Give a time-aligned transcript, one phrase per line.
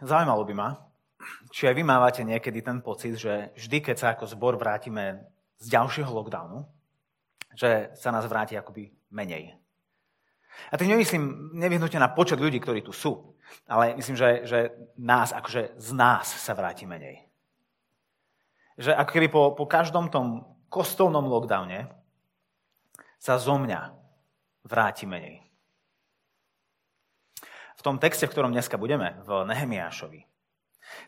[0.00, 0.68] Zaujímalo by ma,
[1.52, 5.28] či aj vy mávate niekedy ten pocit, že vždy, keď sa ako zbor vrátime
[5.60, 6.64] z ďalšieho lockdownu,
[7.52, 9.60] že sa nás vráti akoby menej.
[10.72, 13.36] A tým nemyslím nevyhnutne na počet ľudí, ktorí tu sú,
[13.68, 14.58] ale myslím, že, že
[14.96, 17.28] nás, akože z nás sa vráti menej.
[18.80, 21.92] Že ako keby po, po každom tom kostolnom lockdowne
[23.20, 23.92] sa zo mňa
[24.64, 25.49] vráti menej.
[27.80, 30.20] V tom texte, v ktorom dneska budeme, v Nehemiášovi,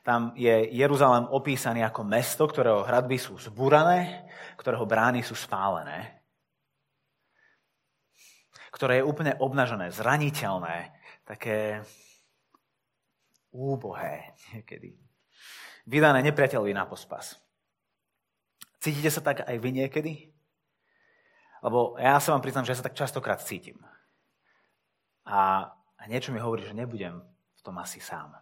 [0.00, 4.24] tam je Jeruzalém opísaný ako mesto, ktorého hradby sú zbúrané,
[4.56, 6.24] ktorého brány sú spálené,
[8.72, 10.96] ktoré je úplne obnažené, zraniteľné,
[11.28, 11.84] také
[13.52, 14.96] úbohé niekedy.
[15.84, 17.36] Vydané nepriateľovi na pospas.
[18.80, 20.32] Cítite sa tak aj vy niekedy?
[21.60, 23.76] Lebo ja sa vám priznám, že ja sa tak častokrát cítim.
[25.28, 25.68] A
[26.02, 27.22] a niečo mi hovorí, že nebudem
[27.54, 28.34] v tom asi sám.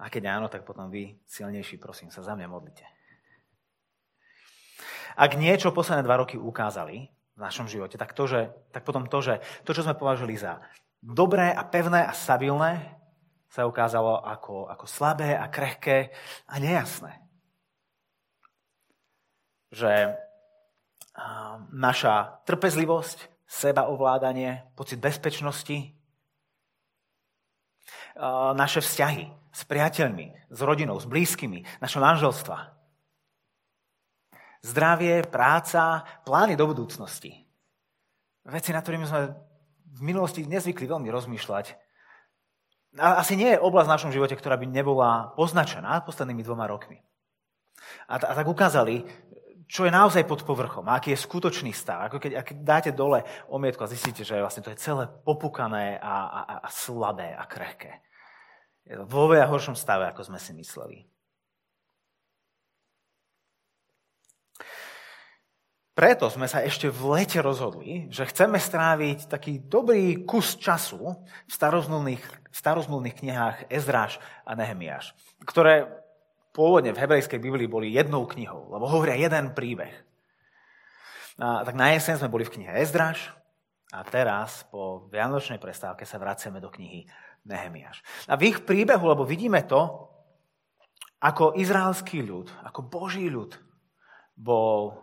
[0.00, 2.88] A keď áno, tak potom vy, silnejší, prosím sa, za mňa modlite.
[5.12, 9.20] Ak niečo posledné dva roky ukázali v našom živote, tak, to, že, tak potom to,
[9.20, 10.64] že to, čo sme považovali za
[11.04, 12.96] dobré a pevné a stabilné,
[13.52, 16.08] sa ukázalo ako, ako slabé a krehké
[16.48, 17.20] a nejasné.
[19.68, 20.16] Že
[21.76, 25.92] naša trpezlivosť sebaovládanie, pocit bezpečnosti,
[28.56, 32.72] naše vzťahy s priateľmi, s rodinou, s blízkymi, naše manželstva.
[34.64, 37.44] Zdravie, práca, plány do budúcnosti.
[38.48, 39.36] Veci, na ktorými sme
[39.92, 41.76] v minulosti nezvykli veľmi rozmýšľať.
[42.96, 47.00] Asi nie je oblasť v našom živote, ktorá by nebola poznačená poslednými dvoma rokmi.
[48.08, 49.04] A, a tak ukázali,
[49.72, 52.04] čo je naozaj pod povrchom, aký je skutočný stav.
[52.04, 56.28] Ako keď, keď dáte dole omietku a zistíte, že vlastne to je celé popukané a,
[56.28, 58.04] a, a slabé a krehké.
[58.84, 61.08] Je to vo veľa horšom stave, ako sme si mysleli.
[65.96, 71.16] Preto sme sa ešte v lete rozhodli, že chceme stráviť taký dobrý kus času
[71.48, 76.01] v starozmluvných, starozmluvných knihách Ezráš a Nehemiáš, ktoré
[76.52, 79.92] pôvodne v hebrejskej Biblii boli jednou knihou, lebo hovoria jeden príbeh.
[81.40, 83.32] A, tak na jeseň sme boli v knihe Ezdraž
[83.92, 87.08] a teraz po vianočnej prestávke sa vraciame do knihy
[87.48, 88.04] Nehemiáš.
[88.28, 90.12] A v ich príbehu, lebo vidíme to,
[91.22, 93.54] ako izraelský ľud, ako Boží ľud
[94.36, 94.96] bol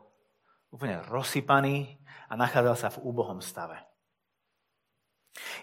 [0.69, 1.97] úplne rozsypaný
[2.29, 3.79] a nachádzal sa v úbohom stave.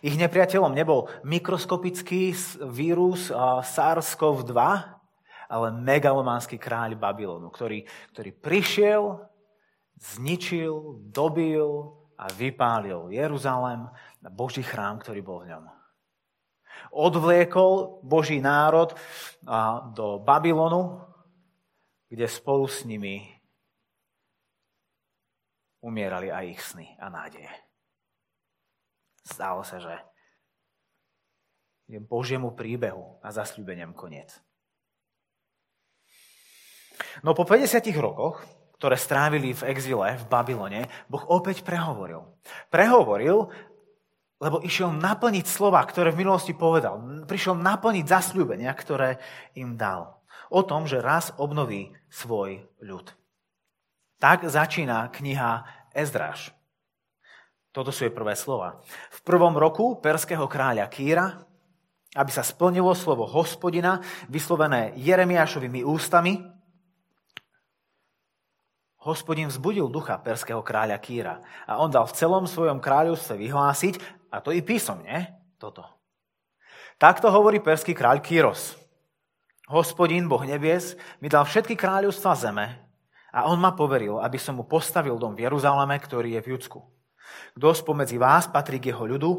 [0.00, 2.32] Ich nepriateľom nebol mikroskopický
[2.72, 3.28] vírus
[3.62, 4.56] SARS-CoV-2,
[5.46, 9.02] ale megalománsky kráľ Babylonu, ktorý, ktorý prišiel,
[9.96, 13.88] zničil, dobil a vypálil Jeruzalem
[14.24, 15.64] a Boží chrám, ktorý bol v ňom.
[16.92, 18.92] Odvliekol Boží národ
[19.96, 21.02] do Babylonu,
[22.08, 23.26] kde spolu s nimi
[25.82, 27.50] umierali aj ich sny a nádeje.
[29.26, 29.94] Stalo sa, že
[31.86, 34.34] je Božiemu príbehu a zasľúbeniam koniec.
[37.24, 38.44] No po 50 rokoch,
[38.76, 42.24] ktoré strávili v exile v Babylone, Boh opäť prehovoril.
[42.68, 43.48] Prehovoril,
[44.36, 47.24] lebo išiel naplniť slova, ktoré v minulosti povedal.
[47.24, 49.16] Prišiel naplniť zasľúbenia, ktoré
[49.56, 50.20] im dal.
[50.52, 53.08] O tom, že raz obnoví svoj ľud.
[54.20, 55.64] Tak začína kniha
[55.96, 56.52] Ezdráž.
[57.72, 58.80] Toto sú jej prvé slova.
[59.12, 61.36] V prvom roku perského kráľa Kýra,
[62.16, 64.00] aby sa splnilo slovo hospodina,
[64.32, 66.55] vyslovené Jeremiášovými ústami,
[69.06, 73.94] hospodin vzbudil ducha perského kráľa Kýra a on dal v celom svojom kráľovstve vyhlásiť,
[74.34, 75.30] a to i písomne,
[75.62, 75.86] toto.
[76.98, 78.74] Takto hovorí perský kráľ Kýros.
[79.70, 82.66] Hospodin, Boh nebies, mi dal všetky kráľovstva zeme
[83.30, 86.78] a on ma poveril, aby som mu postavil dom v Jeruzaleme, ktorý je v Judsku.
[87.58, 89.30] Kto spomedzi vás patrí k jeho ľudu,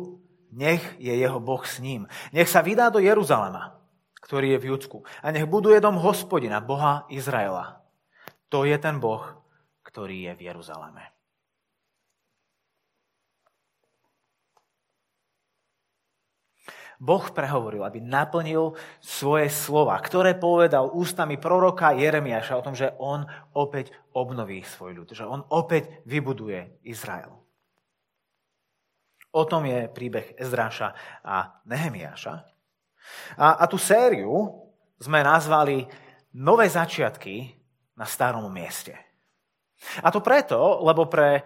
[0.53, 2.07] nech je jeho Boh s ním.
[2.31, 3.79] Nech sa vydá do Jeruzalema,
[4.23, 4.97] ktorý je v Judsku.
[5.23, 7.83] A nech buduje dom hospodina, Boha Izraela.
[8.51, 9.36] To je ten Boh,
[9.87, 11.17] ktorý je v Jeruzaleme.
[16.97, 23.21] Boh prehovoril, aby naplnil svoje slova, ktoré povedal ústami proroka Jeremiáša o tom, že on
[23.53, 27.29] opäť obnoví svoj ľud, že on opäť vybuduje Izrael.
[29.29, 32.33] O tom je príbeh Ezráša a Nehemiáša.
[33.37, 34.65] A, a tú sériu
[34.97, 35.85] sme nazvali
[36.37, 37.53] Nové začiatky
[37.97, 39.06] na starom mieste.
[40.01, 41.43] A to preto, lebo pre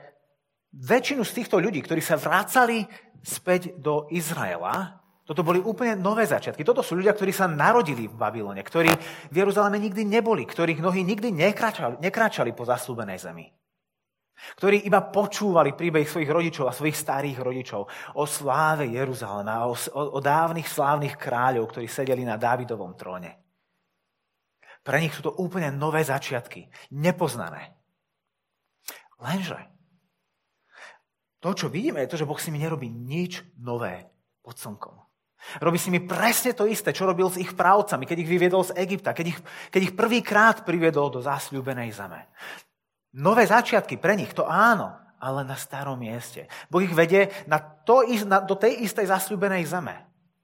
[0.71, 2.87] väčšinu z týchto ľudí, ktorí sa vracali
[3.21, 5.01] späť do Izraela,
[5.31, 6.59] Toto boli úplne nové začiatky.
[6.65, 8.91] Toto sú ľudia, ktorí sa narodili v Babylone, ktorí
[9.31, 13.47] v Jeruzaleme nikdy neboli, ktorých nohy nikdy nekračali, nekračali po zaslúbenej zemi.
[14.59, 17.87] Ktorí iba počúvali príbeh svojich rodičov a svojich starých rodičov
[18.19, 23.39] o sláve Jeruzalema, o, o, o dávnych slávnych kráľov, ktorí sedeli na Dávidovom tróne.
[24.83, 27.71] Pre nich sú to úplne nové začiatky, nepoznané.
[29.21, 29.71] Lenže
[31.41, 34.05] to, čo vidíme, je to, že Boh si mi nerobí nič nové
[34.45, 34.93] pod slnkom.
[35.57, 38.77] Robí si mi presne to isté, čo robil s ich právcami, keď ich vyviedol z
[38.77, 39.39] Egypta, keď ich,
[39.73, 42.29] keď ich prvýkrát priviedol do zasľúbenej zeme.
[43.17, 46.45] Nové začiatky pre nich, to áno, ale na starom mieste.
[46.69, 49.97] Boh ich vedie na to, na, do tej istej zasľúbenej zeme.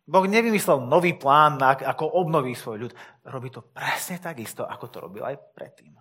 [0.09, 2.93] Boh nevymyslel nový plán, ako obnoví svoj ľud.
[3.29, 5.93] Robí to presne takisto, ako to robil aj predtým.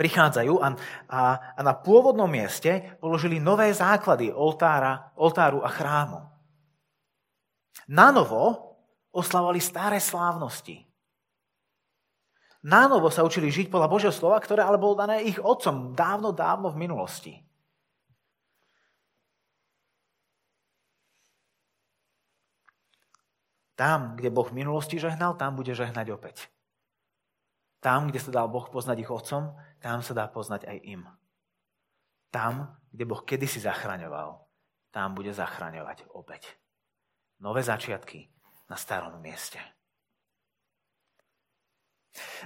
[0.00, 0.68] Prichádzajú a,
[1.12, 1.20] a,
[1.56, 6.24] a na pôvodnom mieste položili nové základy oltára, oltáru a chrámu.
[7.90, 8.76] Na novo
[9.12, 10.90] oslavovali staré slávnosti.
[12.60, 16.68] Nánovo sa učili žiť podľa Božieho slova, ktoré ale bolo dané ich otcom dávno, dávno
[16.68, 17.34] v minulosti.
[23.80, 26.52] Tam, kde Boh v minulosti žehnal, tam bude žehnať opäť.
[27.80, 31.02] Tam, kde sa dal Boh poznať ich otcom, tam sa dá poznať aj im.
[32.30, 34.38] Tam, kde Boh kedysi zachraňoval,
[34.94, 36.46] tam bude zachraňovať opäť.
[37.40, 38.30] Nové začiatky
[38.68, 39.58] na starom mieste.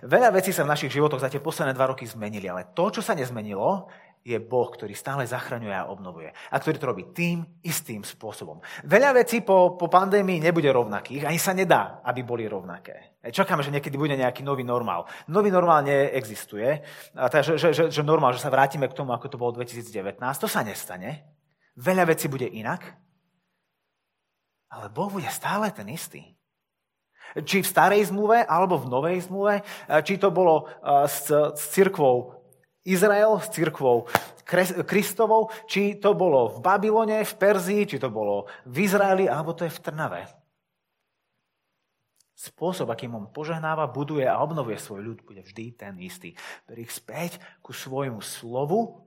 [0.05, 3.01] Veľa vecí sa v našich životoch za tie posledné dva roky zmenili, ale to, čo
[3.01, 3.89] sa nezmenilo,
[4.25, 6.32] je Boh, ktorý stále zachraňuje a obnovuje.
[6.49, 8.65] A ktorý to robí tým istým spôsobom.
[8.88, 13.21] Veľa vecí po, po pandémii nebude rovnakých, ani sa nedá, aby boli rovnaké.
[13.21, 15.05] Čakáme, že niekedy bude nejaký nový normál.
[15.29, 16.81] Nový normál neexistuje,
[17.12, 20.49] takže že, že, že normál, že sa vrátime k tomu, ako to bolo 2019, to
[20.49, 21.29] sa nestane.
[21.77, 22.97] Veľa vecí bude inak,
[24.73, 26.32] ale Boh bude stále ten istý.
[27.35, 29.61] Či v starej zmluve, alebo v novej zmluve,
[30.06, 30.70] či to bolo
[31.09, 32.44] s, s cirkvou
[32.85, 34.05] Izrael, s cirkvou
[34.85, 39.65] Kristovou, či to bolo v Babylone, v Perzii, či to bolo v Izraeli, alebo to
[39.65, 40.23] je v Trnave.
[42.37, 46.37] Spôsob, akým on požehnáva, buduje a obnovuje svoj ľud, bude vždy ten istý.
[46.69, 49.01] Berie ich späť ku svojmu slovu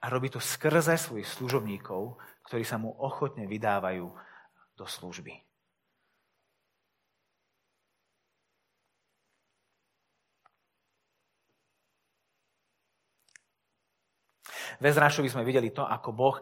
[0.00, 2.16] a robí to skrze svojich služobníkov,
[2.48, 4.08] ktorí sa mu ochotne vydávajú
[4.80, 5.49] do služby.
[14.80, 16.40] V sme videli to, ako Boh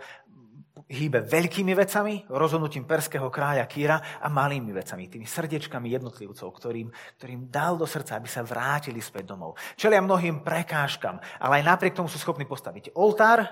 [0.89, 6.89] hýbe veľkými vecami, rozhodnutím perského kráľa Kýra a malými vecami, tými srdiečkami jednotlivcov, ktorým,
[7.21, 9.59] ktorým dal do srdca, aby sa vrátili späť domov.
[9.77, 13.45] Čelia mnohým prekážkam, ale aj napriek tomu sú schopní postaviť oltár,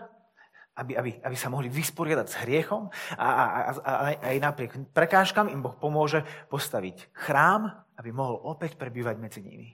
[0.77, 3.93] aby, aby, aby sa mohli vysporiadať s hriechom a, a, a, a
[4.33, 6.21] aj napriek prekážkam im Boh pomôže
[6.53, 9.73] postaviť chrám, aby mohol opäť prebývať medzi nimi.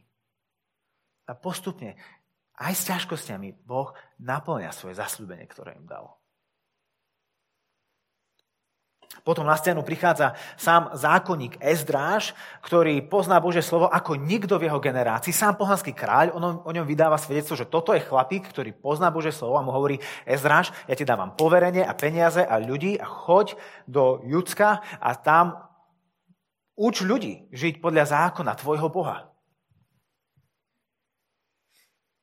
[1.27, 1.99] A postupne
[2.61, 6.23] aj s ťažkosťami Boh naplňa svoje zasľúbenie, ktoré im dal.
[9.23, 12.35] Potom na scénu prichádza sám zákonník Ezdráž,
[12.65, 15.31] ktorý pozná Bože slovo ako nikto v jeho generácii.
[15.31, 19.31] Sám pohanský kráľ, on, o ňom vydáva svedectvo, že toto je chlapík, ktorý pozná Bože
[19.31, 23.55] slovo a mu hovorí Ezdráž, ja ti dávam poverenie a peniaze a ľudí a choď
[23.87, 25.71] do Judska a tam
[26.75, 29.32] uč ľudí žiť podľa zákona tvojho Boha.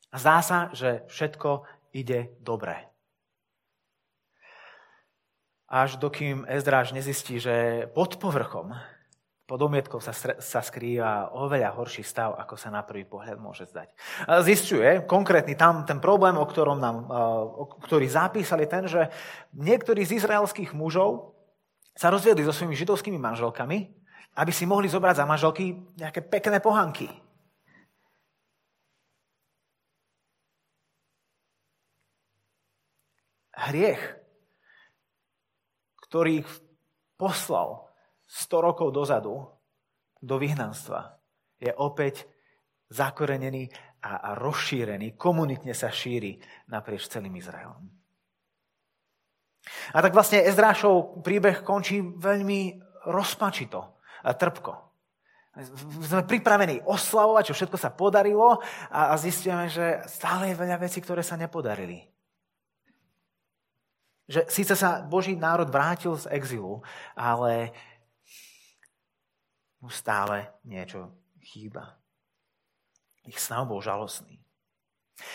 [0.10, 2.90] A zdá sa, že všetko ide dobre.
[5.70, 8.74] Až dokým Ezdráž nezistí, že pod povrchom,
[9.46, 13.94] pod omietkou sa, sa skrýva oveľa horší stav, ako sa na prvý pohľad môže zdať.
[14.46, 17.06] Zistuje konkrétny tam ten problém, o ktorom nám,
[17.54, 19.14] o ktorý zapísali, ten, že
[19.54, 21.38] niektorí z izraelských mužov
[21.94, 23.78] sa rozviedli so svojimi židovskými manželkami,
[24.38, 27.10] aby si mohli zobrať za manželky nejaké pekné pohanky.
[33.68, 34.02] Hriech,
[36.08, 36.50] ktorý ich
[37.20, 37.92] poslal
[38.26, 39.46] 100 rokov dozadu
[40.24, 41.20] do vyhnanstva,
[41.60, 42.26] je opäť
[42.90, 46.40] zakorenený a rozšírený, komunitne sa šíri
[46.72, 47.84] naprieč celým Izraelom.
[49.94, 52.80] A tak vlastne Ezrášov príbeh končí veľmi
[53.12, 54.74] rozpačito a trpko.
[56.08, 61.20] Sme pripravení oslavovať, čo všetko sa podarilo a zistíme, že stále je veľa vecí, ktoré
[61.22, 62.09] sa nepodarili.
[64.30, 66.86] Že síce sa Boží národ vrátil z exilu,
[67.18, 67.74] ale
[69.82, 71.10] mu stále niečo
[71.42, 71.98] chýba.
[73.26, 74.38] Ich snav bol žalostný.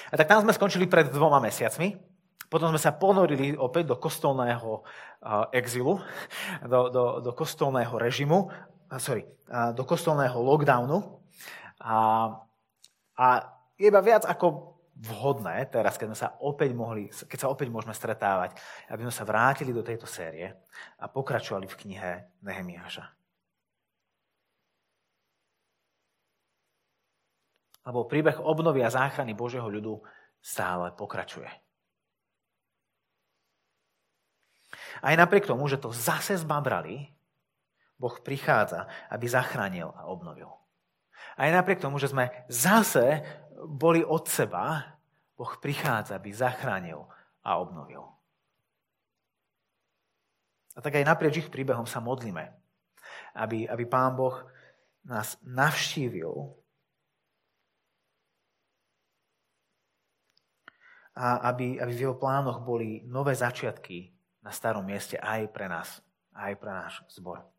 [0.08, 1.98] A tak tam sme skončili pred dvoma mesiacmi.
[2.46, 4.86] Potom sme sa ponorili opäť do kostolného
[5.50, 5.98] exilu,
[6.62, 8.46] do, do, do kostolného režimu,
[9.02, 9.26] sorry,
[9.74, 11.02] do kostolného lockdownu.
[11.82, 11.96] A,
[13.18, 13.26] a
[13.74, 18.54] iba viac ako vhodné teraz, keď, sme sa opäť mohli, keď sa opäť môžeme stretávať,
[18.88, 20.54] aby sme sa vrátili do tejto série
[20.98, 22.10] a pokračovali v knihe
[22.42, 23.10] Nehemiáša.
[27.84, 30.00] Lebo príbeh obnovy a záchrany Božieho ľudu
[30.40, 31.50] stále pokračuje.
[35.04, 37.12] Aj napriek tomu, že to zase zbabrali,
[38.00, 40.50] Boh prichádza, aby zachránil a obnovil.
[41.34, 43.26] Aj napriek tomu, že sme zase
[43.66, 44.94] boli od seba,
[45.34, 47.04] Boh prichádza, aby zachránil
[47.42, 48.06] a obnovil.
[50.74, 52.50] A tak aj naprieč ich príbehom sa modlíme,
[53.34, 54.42] aby, aby Pán Boh
[55.06, 56.32] nás navštívil
[61.14, 64.10] a aby, aby v jeho plánoch boli nové začiatky
[64.42, 66.02] na starom mieste aj pre nás,
[66.34, 67.53] aj pre náš zbor.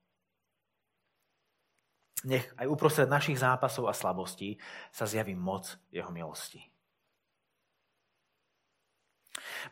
[2.25, 4.57] Nech aj uprostred našich zápasov a slabostí
[4.89, 6.61] sa zjaví moc jeho milosti.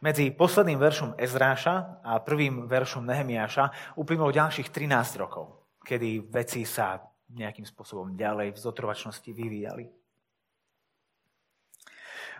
[0.01, 7.01] Medzi posledným veršom Ezráša a prvým veršom Nehemiáša uplynulo ďalších 13 rokov, kedy veci sa
[7.33, 9.89] nejakým spôsobom ďalej v zotrovačnosti vyvíjali.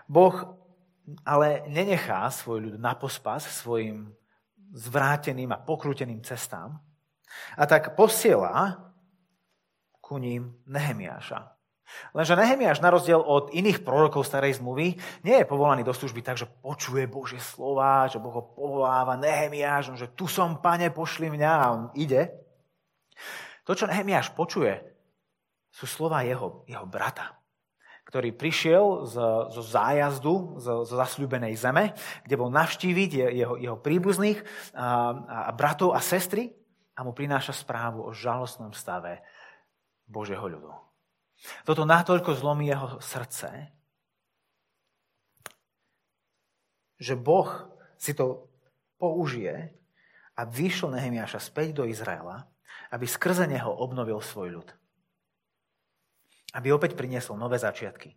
[0.06, 0.36] Boh
[1.26, 4.12] ale nenechá svoj ľud na pospas svojim
[4.74, 6.80] zvráteným a pokrúteným cestám
[7.58, 8.93] a tak posiela
[10.04, 11.56] ku ním Nehemiáša.
[12.12, 16.36] Lenže Nehemiáš, na rozdiel od iných prorokov starej zmluvy, nie je povolaný do služby tak,
[16.36, 21.52] že počuje Božie slova, že Boh ho povoláva Nehemiáš, že tu som, pane, pošli mňa
[21.56, 22.34] a on ide.
[23.64, 24.76] To, čo Nehemiáš počuje,
[25.74, 27.40] sú slova jeho, jeho brata,
[28.06, 29.16] ktorý prišiel z,
[29.50, 31.96] zo zájazdu, zo, zo zasľúbenej zeme,
[32.28, 34.44] kde bol navštíviť jeho, jeho príbuzných
[34.76, 36.54] a, a bratov a sestry
[36.94, 39.24] a mu prináša správu o žalostnom stave
[40.14, 40.70] Božieho ľudu.
[41.66, 43.74] Toto natoľko zlomí jeho srdce,
[47.02, 47.50] že Boh
[47.98, 48.48] si to
[49.02, 49.74] použije
[50.38, 52.48] a vyšiel Nehemiáša späť do Izraela,
[52.94, 54.70] aby skrze neho obnovil svoj ľud.
[56.54, 58.14] Aby opäť priniesol nové začiatky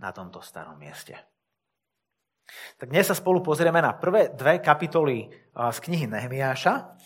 [0.00, 1.14] na tomto starom mieste.
[2.80, 6.96] Tak dnes sa spolu pozrieme na prvé dve kapitoly z knihy Nehemiáša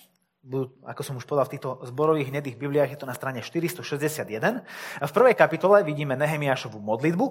[0.85, 4.65] ako som už povedal, v týchto zborových hnedých Bibliách je to na strane 461.
[5.01, 7.27] A v prvej kapitole vidíme Nehemiášovú modlitbu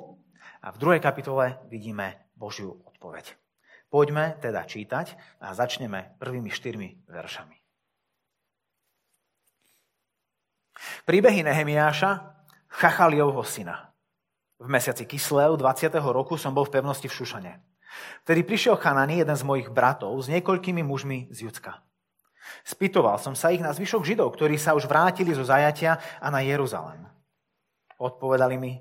[0.62, 3.34] a v druhej kapitole vidíme Božiu odpoveď.
[3.90, 7.58] Poďme teda čítať a začneme prvými štyrmi veršami.
[11.10, 12.38] Príbehy Nehemiáša,
[12.70, 13.90] Chachaliovho syna.
[14.62, 15.90] V mesiaci Kislev 20.
[16.14, 17.54] roku som bol v pevnosti v Šušane.
[18.22, 21.82] Vtedy prišiel Chanani, jeden z mojich bratov, s niekoľkými mužmi z Judska.
[22.64, 26.42] Spýtoval som sa ich na zvyšok Židov, ktorí sa už vrátili zo zajatia a na
[26.46, 27.06] Jeruzalém.
[28.00, 28.80] Odpovedali mi,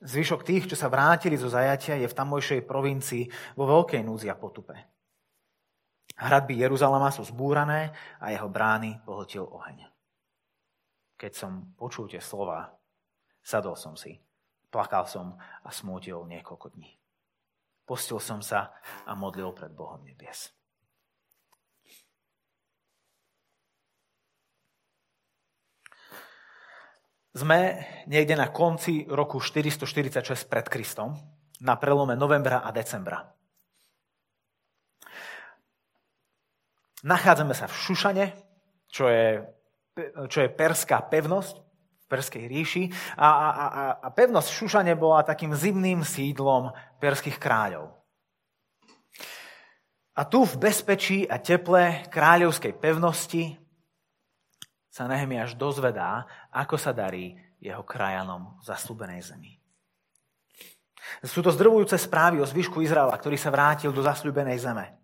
[0.00, 4.36] zvyšok tých, čo sa vrátili zo zajatia, je v tamojšej provincii vo veľkej núzi a
[4.36, 4.76] potupe.
[6.14, 7.90] Hradby Jeruzalema sú zbúrané
[8.22, 9.82] a jeho brány pohltil oheň.
[11.18, 12.70] Keď som počul tie slova,
[13.42, 14.14] sadol som si,
[14.70, 16.90] plakal som a smútil niekoľko dní.
[17.84, 18.72] Postil som sa
[19.04, 20.54] a modlil pred Bohom nebies.
[27.34, 31.18] Sme niekde na konci roku 446 pred Kristom,
[31.58, 33.26] na prelome novembra a decembra.
[37.02, 38.26] Nachádzame sa v Šušane,
[38.86, 39.42] čo je,
[40.30, 42.84] čo je perská pevnosť v Perskej ríši.
[43.18, 43.66] A, a, a,
[43.98, 46.70] a pevnosť v Šušane bola takým zimným sídlom
[47.02, 47.92] perských kráľov.
[50.14, 53.58] A tu v bezpečí a teple kráľovskej pevnosti
[54.94, 56.22] sa Nehemiáš dozvedá,
[56.54, 59.58] ako sa darí jeho krajanom v zaslúbenej zemi.
[61.26, 64.94] Sú to zdrvujúce správy o zvyšku Izraela, ktorý sa vrátil do zasľúbenej zeme.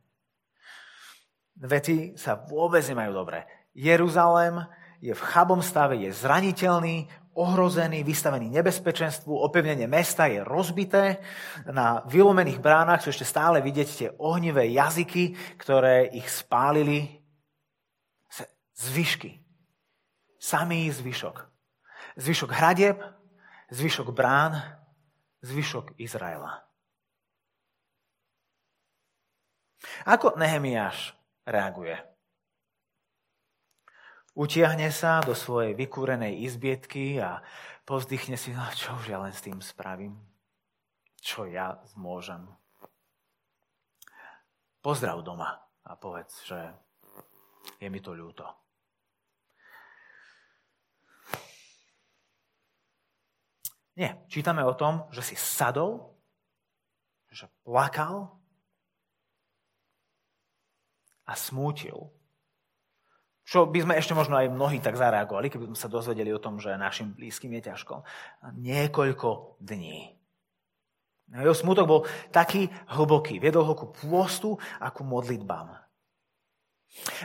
[1.58, 3.42] Veci sa vôbec nemajú dobre.
[3.74, 4.62] Jeruzalém
[5.02, 11.18] je v chabom stave, je zraniteľný, ohrozený, vystavený nebezpečenstvu, opevnenie mesta je rozbité,
[11.66, 17.18] na vylomených bránach sú ešte stále vidieť tie ohnivé jazyky, ktoré ich spálili.
[18.80, 19.39] Zvyšky
[20.40, 21.44] samý zvyšok.
[22.16, 22.96] Zvyšok hradeb,
[23.70, 24.56] zvyšok brán,
[25.44, 26.64] zvyšok Izraela.
[30.08, 31.12] Ako Nehemiáš
[31.44, 32.00] reaguje?
[34.32, 37.44] Utiahne sa do svojej vykúrenej izbietky a
[37.84, 40.16] pozdychne si, no čo už ja len s tým spravím?
[41.20, 42.48] Čo ja zmôžem?
[44.80, 46.58] pozdrav doma a povedz, že
[47.80, 48.48] je mi to ľúto.
[54.00, 56.00] Nie, čítame o tom, že si sadol,
[57.28, 58.32] že plakal
[61.28, 62.08] a smútil.
[63.44, 66.56] Čo by sme ešte možno aj mnohí tak zareagovali, keby sme sa dozvedeli o tom,
[66.56, 68.00] že našim blízkym je ťažko.
[68.56, 70.16] Niekoľko dní.
[71.36, 72.00] Jeho smutok bol
[72.32, 73.36] taký hlboký.
[73.36, 75.76] Viedol ho ku pôstu a ku modlitbám.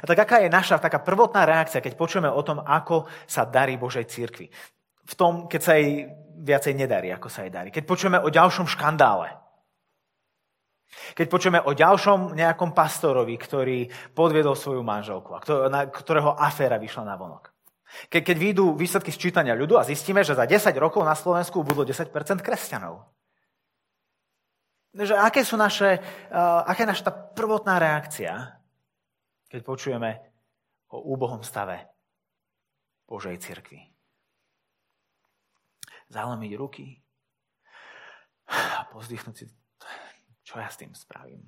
[0.02, 3.80] A tak aká je naša taká prvotná reakcia, keď počujeme o tom, ako sa darí
[3.80, 4.52] Božej církvi?
[5.06, 6.10] V tom, keď sa jej
[6.42, 7.70] viacej nedarí, ako sa jej darí.
[7.70, 9.46] Keď počujeme o ďalšom škandále,
[11.16, 15.44] keď počujeme o ďalšom nejakom pastorovi, ktorý podviedol svoju manželku a
[15.92, 17.52] ktorého aféra vyšla na vonok.
[18.10, 21.88] Ke, keď výjdu výsledky sčítania ľudu a zistíme, že za 10 rokov na Slovensku budú
[21.88, 22.12] 10%
[22.44, 23.08] kresťanov.
[24.96, 26.00] Že aké sú naše,
[26.32, 28.60] uh, aká je naša prvotná reakcia,
[29.52, 30.12] keď počujeme
[30.92, 31.92] o úbohom stave
[33.08, 33.95] Božej cirkvi.
[36.16, 36.96] Zalomiť ruky
[38.48, 39.46] a pozdýchnuť si
[40.46, 41.42] čo ja s tým spravím?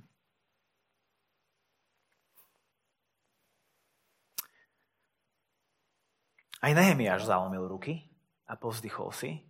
[6.57, 8.09] Aj Nehemiáš zalomil ruky
[8.49, 9.45] a povzdychol si,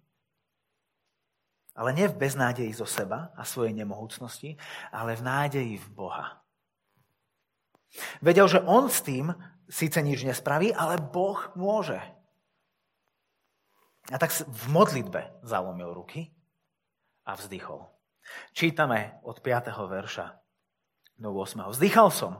[1.71, 4.59] ale nie v beznádeji zo seba a svojej nemohúcnosti,
[4.91, 6.43] ale v nádeji v Boha.
[8.19, 9.31] Vedel, že on s tým
[9.71, 11.95] síce nič nespraví, ale Boh môže.
[14.07, 16.31] A tak v modlitbe zalomil ruky
[17.27, 17.91] a vzdychol.
[18.55, 19.71] Čítame od 5.
[19.71, 20.39] verša
[21.19, 21.67] do 8.
[21.71, 22.39] Vzdychal som.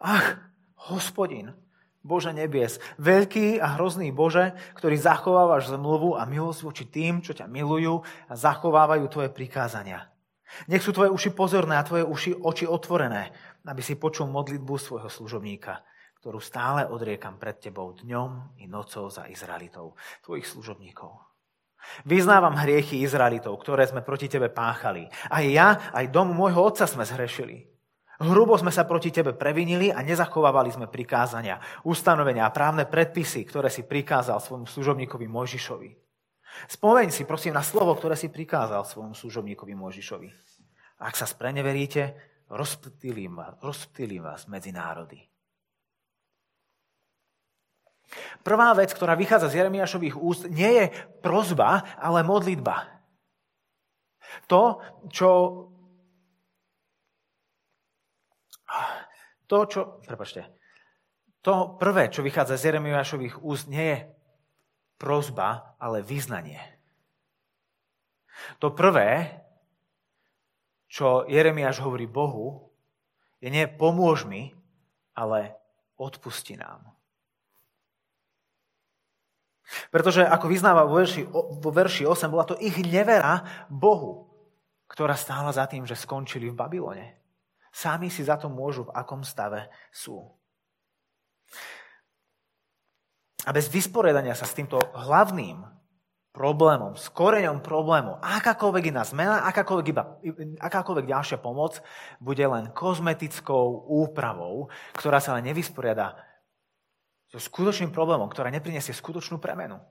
[0.00, 0.40] Ach,
[0.88, 1.52] hospodin,
[2.04, 7.48] Bože nebies, veľký a hrozný Bože, ktorý zachovávaš zmluvu a milosť voči tým, čo ťa
[7.48, 10.12] milujú a zachovávajú tvoje prikázania.
[10.68, 13.32] Nech sú tvoje uši pozorné a tvoje uši oči otvorené,
[13.64, 15.80] aby si počul modlitbu svojho služobníka,
[16.24, 19.92] ktorú stále odriekam pred tebou dňom i nocou za Izraelitov,
[20.24, 21.20] tvojich služobníkov.
[22.08, 25.04] Vyznávam hriechy Izraelitov, ktoré sme proti tebe páchali.
[25.28, 27.68] Aj ja, aj dom môjho otca sme zhrešili.
[28.24, 33.68] Hrubo sme sa proti tebe previnili a nezachovávali sme prikázania, ustanovenia a právne predpisy, ktoré
[33.68, 35.90] si prikázal svojmu služobníkovi Mojžišovi.
[36.72, 40.28] Spomeň si prosím na slovo, ktoré si prikázal svojmu služobníkovi Mojžišovi.
[41.04, 42.16] Ak sa spreneveríte,
[42.48, 45.33] rozptýlim rozptýlim vás medzi národy.
[48.46, 50.84] Prvá vec, ktorá vychádza z Jeremiášových úst, nie je
[51.24, 52.86] prozba, ale modlitba.
[54.46, 55.28] To, čo...
[59.48, 59.80] To, čo...
[60.04, 60.50] Prepačte.
[61.44, 63.98] To prvé, čo vychádza z Jeremiášových úst, nie je
[64.96, 66.60] prozba, ale vyznanie.
[68.58, 69.42] To prvé,
[70.88, 72.72] čo Jeremiáš hovorí Bohu,
[73.44, 74.56] je nie pomôž mi,
[75.12, 75.52] ale
[76.00, 76.93] odpusti nám.
[79.88, 84.28] Pretože ako vyznáva vo verši, vo verši 8, bola to ich nevera Bohu,
[84.88, 87.06] ktorá stála za tým, že skončili v Babylone.
[87.74, 90.22] Sami si za to môžu, v akom stave sú.
[93.44, 95.60] A bez vysporiadania sa s týmto hlavným
[96.34, 100.18] problémom, s koreňom problému, akákoľvek iná zmena, akákoľvek, iba,
[100.58, 101.78] akákoľvek ďalšia pomoc,
[102.18, 104.66] bude len kozmetickou úpravou,
[104.98, 106.18] ktorá sa len nevysporiada
[107.34, 109.82] so skutočným problémom, ktorá neprinesie skutočnú premenu.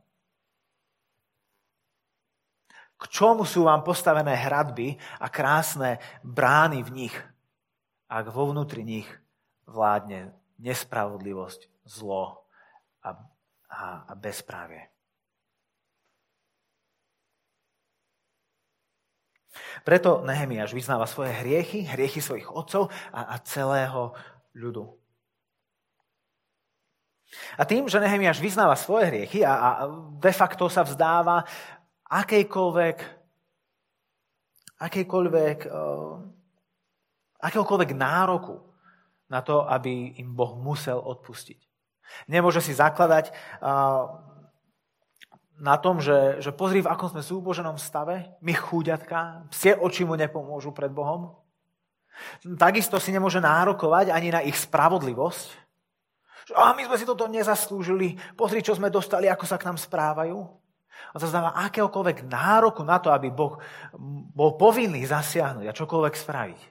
[2.95, 7.15] K čomu sú vám postavené hradby a krásne brány v nich,
[8.07, 9.11] ak vo vnútri nich
[9.67, 10.31] vládne
[10.63, 12.47] nespravodlivosť, zlo
[13.03, 13.11] a,
[13.67, 14.87] a, a bezprávie.
[19.83, 24.15] Preto Nehemiáš vyznáva svoje hriechy, hriechy svojich otcov a, a celého
[24.55, 25.02] ľudu.
[27.57, 29.69] A tým, že Nehemiáš vyznáva svoje hriechy a, a
[30.17, 31.45] de facto sa vzdáva
[32.09, 32.97] akejkoľvek,
[34.77, 36.13] akejkoľvek, uh,
[37.41, 38.61] akéhokoľvek nároku
[39.29, 41.57] na to, aby im Boh musel odpustiť.
[42.29, 44.13] Nemôže si zakladať uh,
[45.57, 50.13] na tom, že, že pozri, v akom sme súboženom stave, my chúďatka, psie oči mu
[50.17, 51.39] nepomôžu pred Bohom.
[52.59, 55.62] Takisto si nemôže nárokovať ani na ich spravodlivosť,
[56.51, 60.35] a my sme si toto nezaslúžili, pozri, čo sme dostali, ako sa k nám správajú.
[61.13, 63.61] On sa zdáva akéhokoľvek nároku na to, aby Boh
[64.33, 66.61] bol povinný zasiahnuť a čokoľvek spraviť.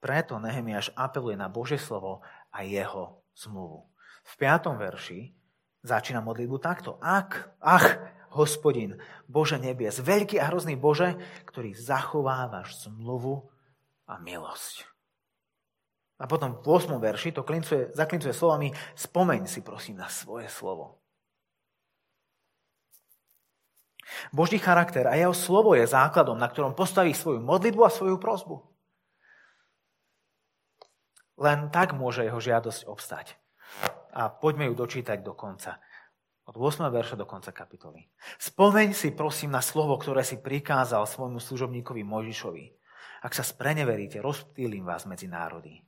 [0.00, 2.22] Preto Nehemiáš apeluje na Božie slovo
[2.54, 3.90] a jeho zmluvu.
[4.26, 4.78] V 5.
[4.78, 5.34] verši
[5.82, 6.98] začína modlitbu takto.
[7.02, 7.98] Ak, ach,
[8.30, 11.16] hospodin, Bože nebies, veľký a hrozný Bože,
[11.48, 13.50] ktorý zachovávaš zmluvu
[14.06, 14.86] a milosť.
[16.16, 16.96] A potom v 8.
[16.96, 21.04] verši to klincuje, zaklincuje slovami spomeň si prosím na svoje slovo.
[24.32, 28.62] Boží charakter a jeho slovo je základom, na ktorom postaví svoju modlitbu a svoju prozbu.
[31.36, 33.36] Len tak môže jeho žiadosť obstať.
[34.16, 35.76] A poďme ju dočítať do konca.
[36.46, 36.88] Od 8.
[36.88, 38.08] verša do konca kapitoly.
[38.38, 42.64] Spomeň si prosím na slovo, ktoré si prikázal svojmu služobníkovi Mojžišovi.
[43.26, 45.82] Ak sa spreneveríte, rozptýlim vás medzi národy.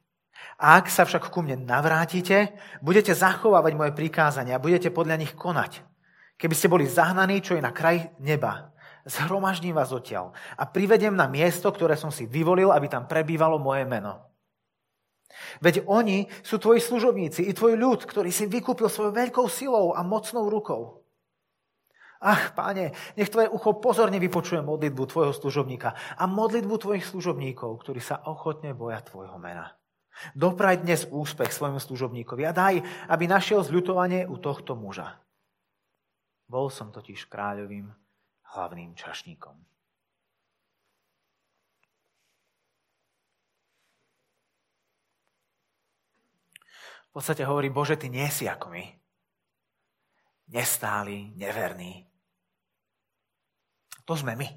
[0.59, 5.87] Ak sa však ku mne navrátite, budete zachovávať moje prikázania a budete podľa nich konať.
[6.35, 8.75] Keby ste boli zahnaní, čo je na kraj neba,
[9.07, 13.87] zhromaždím vás odtiaľ a privedem na miesto, ktoré som si vyvolil, aby tam prebývalo moje
[13.87, 14.19] meno.
[15.63, 20.03] Veď oni sú tvoji služobníci i tvoj ľud, ktorý si vykúpil svojou veľkou silou a
[20.03, 21.07] mocnou rukou.
[22.19, 28.03] Ach, páne, nech tvoje ucho pozorne vypočuje modlitbu tvojho služobníka a modlitbu tvojich služobníkov, ktorí
[28.03, 29.79] sa ochotne boja tvojho mena.
[30.35, 35.23] Dopraj dnes úspech svojmu služobníkovi a daj, aby našiel zľutovanie u tohto muža.
[36.51, 37.87] Bol som totiž kráľovým
[38.51, 39.55] hlavným čašníkom.
[47.09, 48.85] V podstate hovorí, Bože, ty nie si ako my.
[50.51, 52.08] Nestály, neverný.
[54.09, 54.49] To sme my.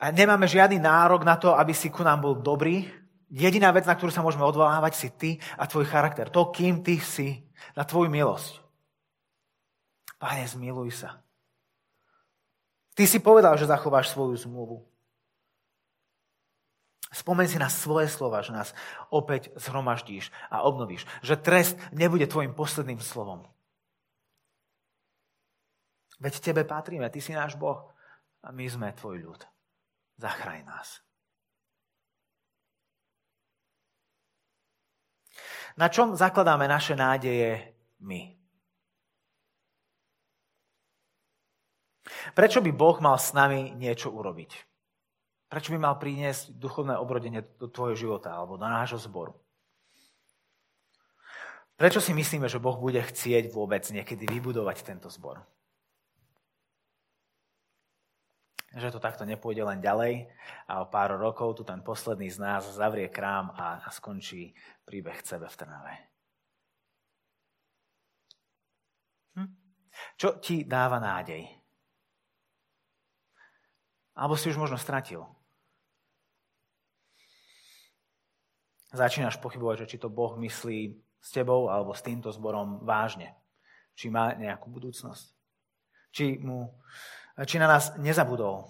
[0.00, 2.88] A nemáme žiadny nárok na to, aby si ku nám bol dobrý.
[3.32, 6.28] Jediná vec, na ktorú sa môžeme odvolávať, si ty a tvoj charakter.
[6.32, 7.44] To, kým ty si,
[7.76, 8.60] na tvoju milosť.
[10.20, 11.20] Pane, zmiluj sa.
[12.96, 14.84] Ty si povedal, že zachováš svoju zmluvu.
[17.10, 18.70] Spomeň si na svoje slova, že nás
[19.10, 21.08] opäť zhromaždíš a obnovíš.
[21.26, 23.49] Že trest nebude tvojim posledným slovom.
[26.20, 27.88] Veď tebe patríme, ty si náš Boh
[28.44, 29.40] a my sme tvoj ľud.
[30.20, 31.00] Zachraj nás.
[35.80, 37.72] Na čom zakladáme naše nádeje
[38.04, 38.36] my?
[42.36, 44.50] Prečo by Boh mal s nami niečo urobiť?
[45.48, 49.34] Prečo by mal priniesť duchovné obrodenie do tvojho života alebo do nášho zboru?
[51.80, 55.40] Prečo si myslíme, že Boh bude chcieť vôbec niekedy vybudovať tento zbor?
[58.70, 60.30] Že to takto nepôjde len ďalej
[60.70, 64.54] a o pár rokov tu ten posledný z nás zavrie krám a, skončí
[64.86, 65.94] príbeh sebe v Trnave.
[69.34, 69.50] Hm?
[70.14, 71.50] Čo ti dáva nádej?
[74.14, 75.26] Alebo si už možno stratil.
[78.90, 83.34] začínaš pochybovať, že či to Boh myslí s tebou alebo s týmto zborom vážne.
[83.94, 85.26] Či má nejakú budúcnosť.
[86.10, 86.74] Či, mu,
[87.48, 88.68] či na nás nezabudol.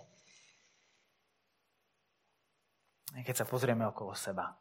[3.11, 4.55] Keď sa pozrieme okolo seba.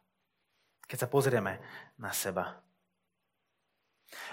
[0.90, 1.62] Keď sa pozrieme
[2.02, 2.58] na seba.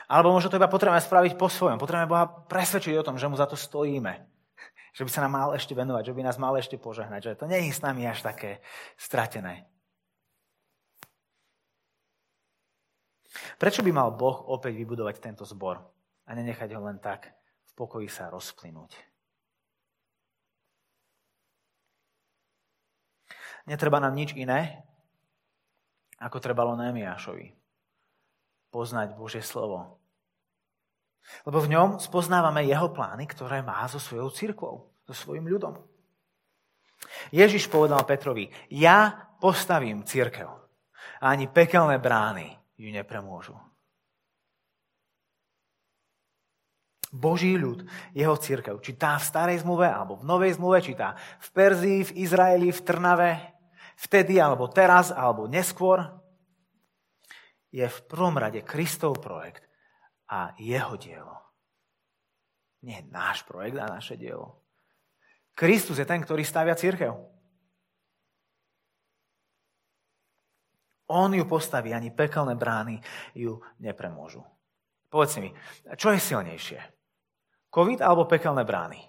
[0.10, 1.78] Alebo možno to iba potrebujeme spraviť po svojom.
[1.78, 4.26] Potrebujeme Boha presvedčiť o tom, že mu za to stojíme.
[4.98, 7.22] Že by sa nám mal ešte venovať, že by nás mal ešte požehnať.
[7.22, 8.66] Že to nie je s nami až také
[8.98, 9.70] stratené.
[13.62, 15.78] Prečo by mal Boh opäť vybudovať tento zbor
[16.26, 17.30] a nenechať ho len tak
[17.70, 19.17] v pokoji sa rozplynúť?
[23.68, 24.88] Netreba nám nič iné,
[26.18, 27.54] ako trebalo Némiášovi.
[28.72, 30.00] Poznať Božie slovo.
[31.44, 35.76] Lebo v ňom spoznávame jeho plány, ktoré má so svojou církvou, so svojim ľudom.
[37.36, 40.48] Ježiš povedal Petrovi, ja postavím církev
[41.20, 43.60] a ani pekelné brány ju nepremôžu.
[47.08, 51.16] Boží ľud, jeho církev, či tá v starej zmluve, alebo v novej zmluve, či tá
[51.40, 53.57] v Perzii, v Izraeli, v Trnave,
[53.98, 56.06] vtedy, alebo teraz, alebo neskôr,
[57.74, 59.66] je v prvom rade Kristov projekt
[60.30, 61.36] a jeho dielo.
[62.86, 64.64] Nie náš projekt a naše dielo.
[65.58, 67.18] Kristus je ten, ktorý stavia církev.
[71.08, 73.00] On ju postaví, ani pekelné brány
[73.34, 74.44] ju nepremôžu.
[75.08, 75.50] Povedz mi,
[75.96, 76.80] čo je silnejšie?
[77.72, 79.00] COVID alebo pekelné brány?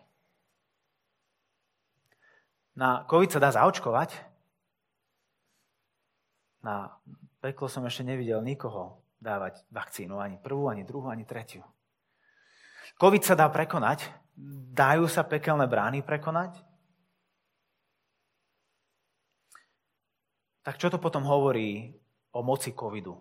[2.78, 4.14] Na COVID sa dá zaočkovať?
[6.68, 6.92] Na
[7.40, 11.64] peklo som ešte nevidel nikoho dávať vakcínu, ani prvú, ani druhú, ani tretiu.
[13.00, 14.04] COVID sa dá prekonať?
[14.76, 16.60] Dajú sa pekelné brány prekonať?
[20.60, 21.96] Tak čo to potom hovorí
[22.36, 23.16] o moci covidu?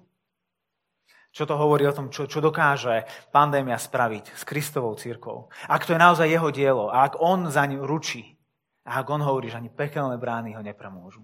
[1.31, 5.47] Čo to hovorí o tom, čo, čo dokáže pandémia spraviť s Kristovou církou.
[5.71, 8.35] Ak to je naozaj jeho dielo a ak on za ním ručí,
[8.83, 11.23] a ak on hovorí, že ani pekelné brány ho nepremôžu.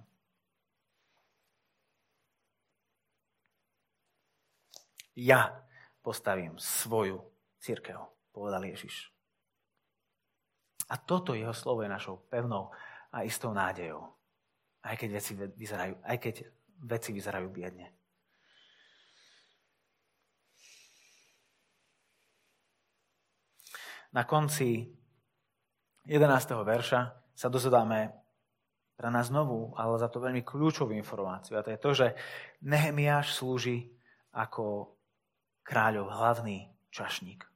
[5.13, 5.63] Ja
[6.02, 7.21] postavím svoju
[7.62, 8.02] církev,
[8.34, 9.13] povedal Ježiš.
[10.89, 12.73] A toto jeho slovo je našou pevnou
[13.13, 14.13] a istou nádejou.
[14.84, 16.36] Aj keď veci vyzerajú, aj keď
[16.84, 17.88] veci vyzerajú biedne.
[24.13, 24.93] Na konci
[26.06, 26.30] 11.
[26.62, 27.02] verša
[27.34, 28.13] sa dozvedáme
[28.93, 31.58] pre nás novú, ale za to veľmi kľúčovú informáciu.
[31.58, 32.08] A to je to, že
[32.62, 33.89] Nehemiáš slúži
[34.30, 34.93] ako
[35.63, 37.47] kráľov hlavný čašník.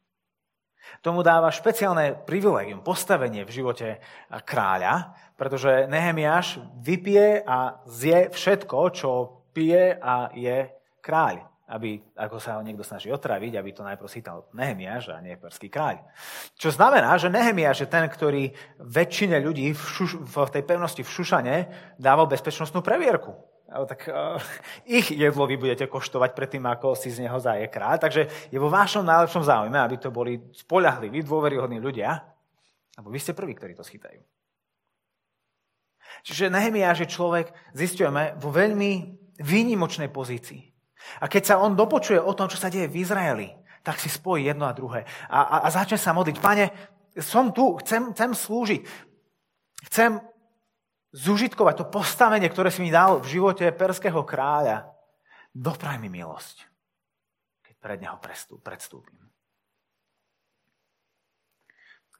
[1.03, 3.99] Tomu dáva špeciálne privilegium, postavenie v živote
[4.31, 9.09] kráľa, pretože Nehemiáš vypije a zje všetko, čo
[9.51, 10.71] pije a je
[11.03, 11.43] kráľ.
[11.67, 15.67] Aby, ako sa ho niekto snaží otraviť, aby to najprv sítal Nehemiáš a nie perský
[15.67, 15.99] kráľ.
[16.55, 21.11] Čo znamená, že Nehemiáš je ten, ktorý väčšine ľudí v, šuš, v tej pevnosti v
[21.11, 21.55] Šušane
[21.99, 23.35] dával bezpečnostnú previerku
[23.67, 24.39] tak uh,
[24.87, 27.99] ich jedlo vy budete koštovať predtým, ako si z neho zaje kráľ.
[27.99, 32.15] Takže je vo vašom najlepšom záujme, aby to boli spolahliví, dôveryhodní ľudia,
[32.95, 34.23] lebo vy ste prví, ktorí to schytajú.
[36.23, 38.91] Čiže Nehemiáš je človek, zistujeme, vo veľmi
[39.43, 40.63] výnimočnej pozícii.
[41.21, 43.47] A keď sa on dopočuje o tom, čo sa deje v Izraeli,
[43.83, 45.07] tak si spojí jedno a druhé.
[45.31, 46.37] A, a, a začne sa modliť.
[46.43, 46.65] Pane,
[47.19, 48.81] som tu, chcem, chcem slúžiť.
[49.87, 50.19] Chcem
[51.15, 54.91] zužitkovať to postavenie, ktoré si mi dal v živote perského kráľa,
[55.55, 56.67] dopraj mi milosť,
[57.63, 58.17] keď pred neho
[58.63, 59.19] predstúpim.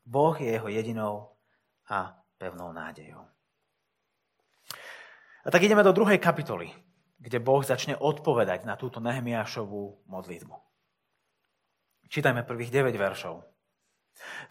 [0.08, 1.36] Boh je jeho jedinou
[1.92, 3.28] a pevnou nádejou.
[5.44, 6.72] A tak ideme do druhej kapitoly,
[7.20, 10.56] kde Boh začne odpovedať na túto Nehemiášovú modlitbu.
[12.08, 13.44] Čítajme prvých 9 veršov.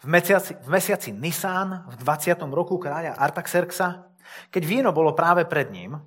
[0.01, 2.37] V mesiaci, v mesiaci Nisán v 20.
[2.53, 4.07] roku kráľa Artaxerxa
[4.51, 5.97] keď víno bolo práve pred ním,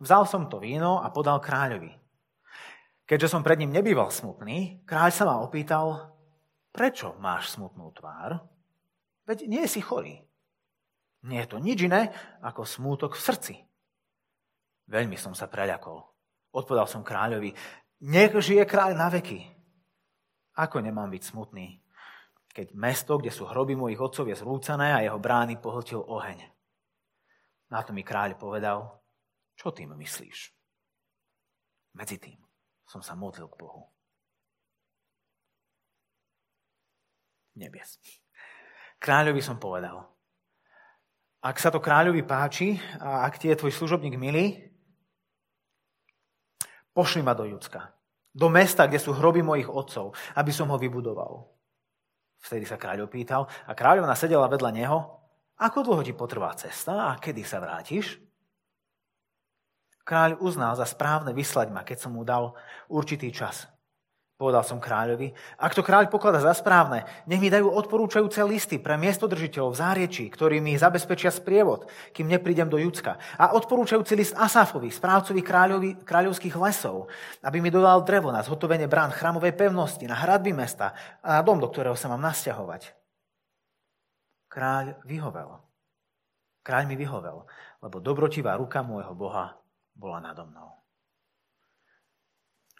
[0.00, 1.92] vzal som to víno a podal kráľovi.
[3.04, 6.16] Keďže som pred ním nebýval smutný, kráľ sa ma opýtal,
[6.72, 8.40] prečo máš smutnú tvár?
[9.28, 10.24] Veď nie si chorý.
[11.24, 12.12] Nie je to nič iné
[12.44, 13.54] ako smútok v srdci.
[14.88, 16.00] Veľmi som sa preľakol.
[16.52, 17.52] Odpovedal som kráľovi,
[18.04, 19.40] nech žije kráľ na veky.
[20.54, 21.82] Ako nemám byť smutný,
[22.54, 26.53] keď mesto, kde sú hroby mojich otcov, je zrúcané a jeho brány pohltil oheň.
[27.72, 29.00] Na to mi kráľ povedal,
[29.54, 30.52] čo tým myslíš?
[31.94, 32.40] Medzi tým
[32.84, 33.88] som sa modlil k Bohu.
[37.54, 38.02] Nebies.
[38.98, 40.02] Kráľovi som povedal,
[41.44, 44.74] ak sa to kráľovi páči a ak ti je tvoj služobník milý,
[46.90, 47.94] pošli ma do Judska,
[48.34, 51.46] do mesta, kde sú hroby mojich otcov, aby som ho vybudoval.
[52.42, 55.23] Vtedy sa kráľ opýtal a kráľovna sedela vedľa neho
[55.54, 58.18] ako dlho ti potrvá cesta a kedy sa vrátiš?
[60.04, 62.52] Kráľ uznal za správne vyslať ma, keď som mu dal
[62.92, 63.70] určitý čas.
[64.34, 65.30] Povedal som kráľovi,
[65.62, 70.26] ak to kráľ poklada za správne, nech mi dajú odporúčajúce listy pre miestodržiteľov v záriečí,
[70.26, 73.16] ktorí mi zabezpečia sprievod, kým neprídem do Judska.
[73.38, 77.06] A odporúčajúci list Asafovi, správcovi kráľovi, kráľovských lesov,
[77.46, 81.62] aby mi dodal drevo na zhotovenie brán chramovej pevnosti, na hradby mesta a na dom,
[81.62, 83.03] do ktorého sa mám nasťahovať
[84.54, 85.58] kráľ vyhovel.
[86.62, 87.42] Kráľ mi vyhovel,
[87.82, 89.58] lebo dobrotivá ruka môjho Boha
[89.98, 90.70] bola nado mnou.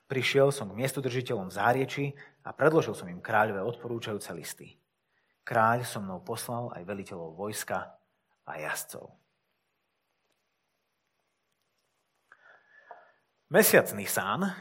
[0.06, 2.14] Prišiel som k miestodržiteľom v
[2.46, 4.78] a predložil som im kráľové odporúčajúce listy.
[5.42, 7.98] Kráľ so mnou poslal aj veliteľov vojska
[8.46, 9.10] a jazdcov.
[13.50, 14.54] Mesiac Nisán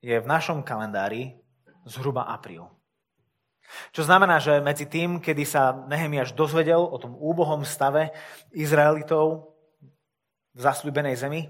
[0.00, 1.38] je v našom kalendári
[1.86, 2.79] zhruba apríl.
[3.90, 8.10] Čo znamená, že medzi tým, kedy sa Nehemiáš dozvedel o tom úbohom stave
[8.50, 9.54] Izraelitov
[10.54, 11.46] v zasľúbenej zemi,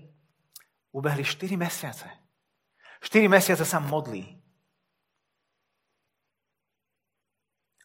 [0.93, 2.09] ubehli 4 mesiace.
[3.01, 4.25] 4 mesiace sa modlí.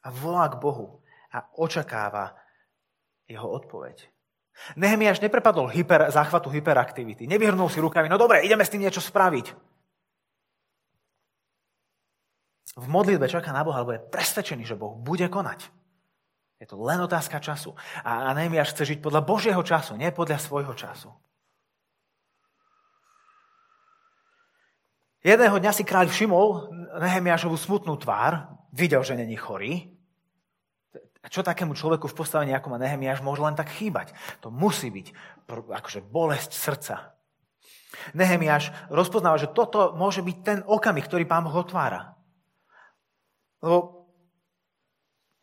[0.05, 1.01] A volá k Bohu
[1.33, 2.35] a očakáva
[3.25, 4.05] jeho odpoveď.
[4.79, 7.27] Nehemiáš neprepadol hyper, záchvatu hyperaktivity.
[7.27, 9.74] Nevyhrnul si rukami, no dobre, ideme s tým niečo spraviť
[12.75, 15.71] v modlitbe čaká na Boha, alebo je presvedčený, že Boh bude konať.
[16.59, 17.75] Je to len otázka času.
[18.03, 21.11] A Nehemiáš chce žiť podľa Božieho času, nie podľa svojho času.
[25.25, 26.69] Jedného dňa si kráľ všimol
[27.01, 29.89] Nehemiášovú smutnú tvár, videl, že není chorý.
[31.25, 34.13] A čo takému človeku v postavení, ako má Nehemiáš, môže len tak chýbať?
[34.45, 35.11] To musí byť
[35.49, 36.95] akože bolesť srdca.
[38.13, 42.14] Nehemiáš rozpoznáva, že toto môže byť ten okamih, ktorý pán Boh otvára.
[43.63, 44.05] Lebo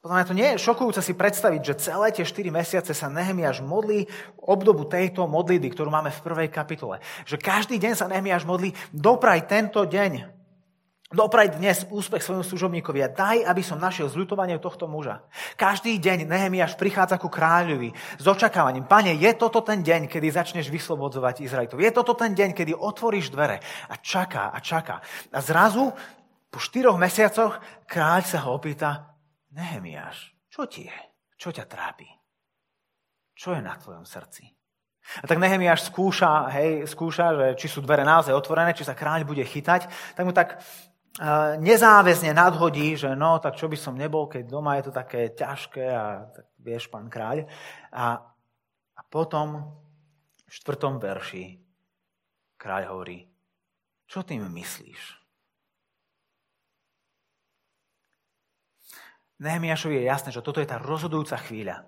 [0.02, 4.10] podľa to nie je šokujúce si predstaviť, že celé tie 4 mesiace sa Nehemiáš modlí
[4.34, 6.98] obdobu tejto modlitby, ktorú máme v prvej kapitole.
[7.22, 10.42] Že každý deň sa Nehemiáš modlí, dopraj tento deň.
[11.12, 15.22] Dopraj dnes úspech svojmu služobníkovi a daj, aby som našiel zľutovanie tohto muža.
[15.54, 18.90] Každý deň Nehemiáš prichádza ku kráľovi s očakávaním.
[18.90, 21.78] Pane, je toto ten deň, kedy začneš vyslobodzovať Izraelitov.
[21.78, 25.04] Je toto ten deň, kedy otvoríš dvere a čaká a čaká.
[25.30, 25.94] A zrazu
[26.52, 27.56] po štyroch mesiacoch
[27.88, 29.16] kráľ sa ho opýta,
[29.56, 30.98] Nehemiáš, čo ti je?
[31.40, 32.04] Čo ťa trápi?
[33.32, 34.44] Čo je na tvojom srdci?
[35.20, 39.24] A tak Nehemiáš skúša, hej, skúša, že či sú dvere naozaj otvorené, či sa kráľ
[39.24, 40.60] bude chytať, tak mu tak
[41.60, 45.84] nezáväzne nadhodí, že no, tak čo by som nebol, keď doma je to také ťažké
[45.92, 47.44] a tak vieš, pán kráľ.
[47.92, 48.16] A,
[48.96, 49.76] a potom
[50.48, 51.60] v štvrtom verši
[52.56, 53.28] kráľ hovorí,
[54.08, 55.21] čo tým myslíš?
[59.42, 61.82] Nehemiašovi je jasné, že toto je tá rozhodujúca chvíľa,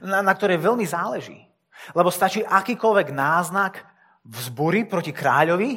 [0.00, 1.44] na, na ktorej veľmi záleží.
[1.92, 3.84] Lebo stačí akýkoľvek náznak
[4.24, 5.76] vzbury proti kráľovi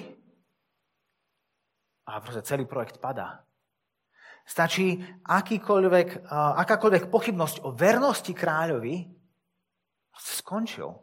[2.08, 3.44] a proste celý projekt padá.
[4.48, 9.06] Stačí akýkoľvek, akákoľvek pochybnosť o vernosti kráľovi,
[10.16, 10.96] skončil.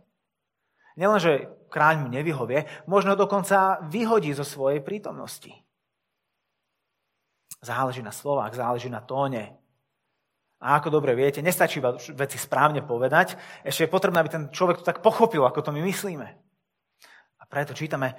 [0.96, 1.32] Nielen, že
[1.68, 5.52] kráľ mu nevyhovie, možno dokonca vyhodí zo svojej prítomnosti.
[7.60, 9.60] Záleží na slovách, záleží na tóne.
[10.56, 14.80] A ako dobre viete, nestačí iba veci správne povedať, ešte je potrebné, aby ten človek
[14.80, 16.26] to tak pochopil, ako to my myslíme.
[17.36, 18.16] A preto čítame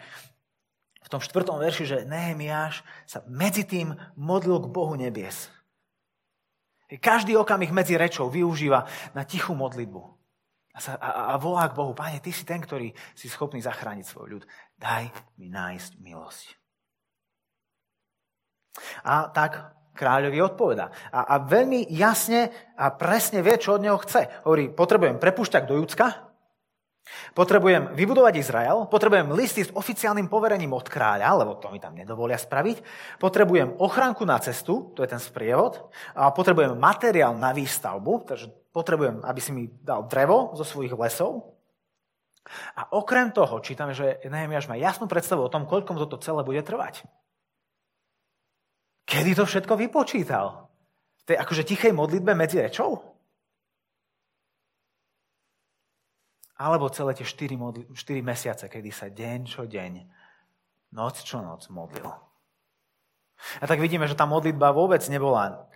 [1.02, 5.50] v tom štvrtom verši, že Nehemiáš sa medzi tým modlil k Bohu nebies.
[6.88, 10.00] Každý okamih medzi rečou využíva na tichú modlitbu.
[10.78, 14.06] A, sa, a, a volá k Bohu, Pane, Ty si ten, ktorý si schopný zachrániť
[14.06, 14.43] svoj ľud.
[14.78, 15.10] Daj
[15.41, 16.47] mi nájsť milosť.
[19.04, 20.93] A tak kráľovi odpoveda.
[21.10, 24.45] A, a veľmi jasne a presne vie, čo od neho chce.
[24.45, 26.27] Hovorí, potrebujem prepúšťať do Judska,
[27.31, 32.36] Potrebujem vybudovať Izrael, potrebujem listy s oficiálnym poverením od kráľa, lebo to mi tam nedovolia
[32.36, 32.83] spraviť.
[33.21, 35.88] Potrebujem ochránku na cestu, to je ten sprievod.
[36.17, 41.55] A potrebujem materiál na výstavbu, takže potrebujem, aby si mi dal drevo zo svojich lesov.
[42.75, 46.63] A okrem toho čítame, že Nehemiáš má jasnú predstavu o tom, koľko toto celé bude
[46.63, 47.03] trvať.
[49.07, 50.67] Kedy to všetko vypočítal?
[51.23, 52.99] V tej akože tichej modlitbe medzi rečou?
[56.59, 59.93] Alebo celé tie 4, modli, 4 mesiace, kedy sa deň čo deň,
[60.91, 62.09] noc čo noc modlil.
[63.61, 65.69] A tak vidíme, že tá modlitba vôbec nebola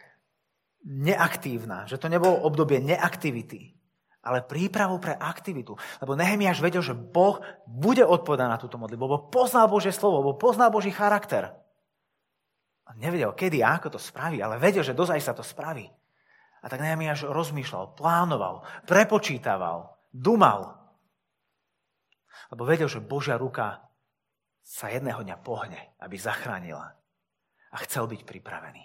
[0.81, 3.77] neaktívna, že to nebolo obdobie neaktivity,
[4.25, 5.77] ale prípravu pre aktivitu.
[6.01, 7.37] Lebo Nehemiáš vedel, že Boh
[7.69, 11.60] bude odpovedať na túto modlitbu, lebo poznal Božie slovo, lebo poznal Boží charakter.
[12.91, 15.87] On nevedel, kedy a ako to spraví, ale vedel, že dozaj sa to spraví.
[16.61, 20.75] A tak Nehemiáš rozmýšľal, plánoval, prepočítaval, Dumal.
[22.51, 23.79] Lebo vedel, že Božia ruka
[24.59, 26.91] sa jedného dňa pohne, aby zachránila.
[27.71, 28.83] A chcel byť pripravený.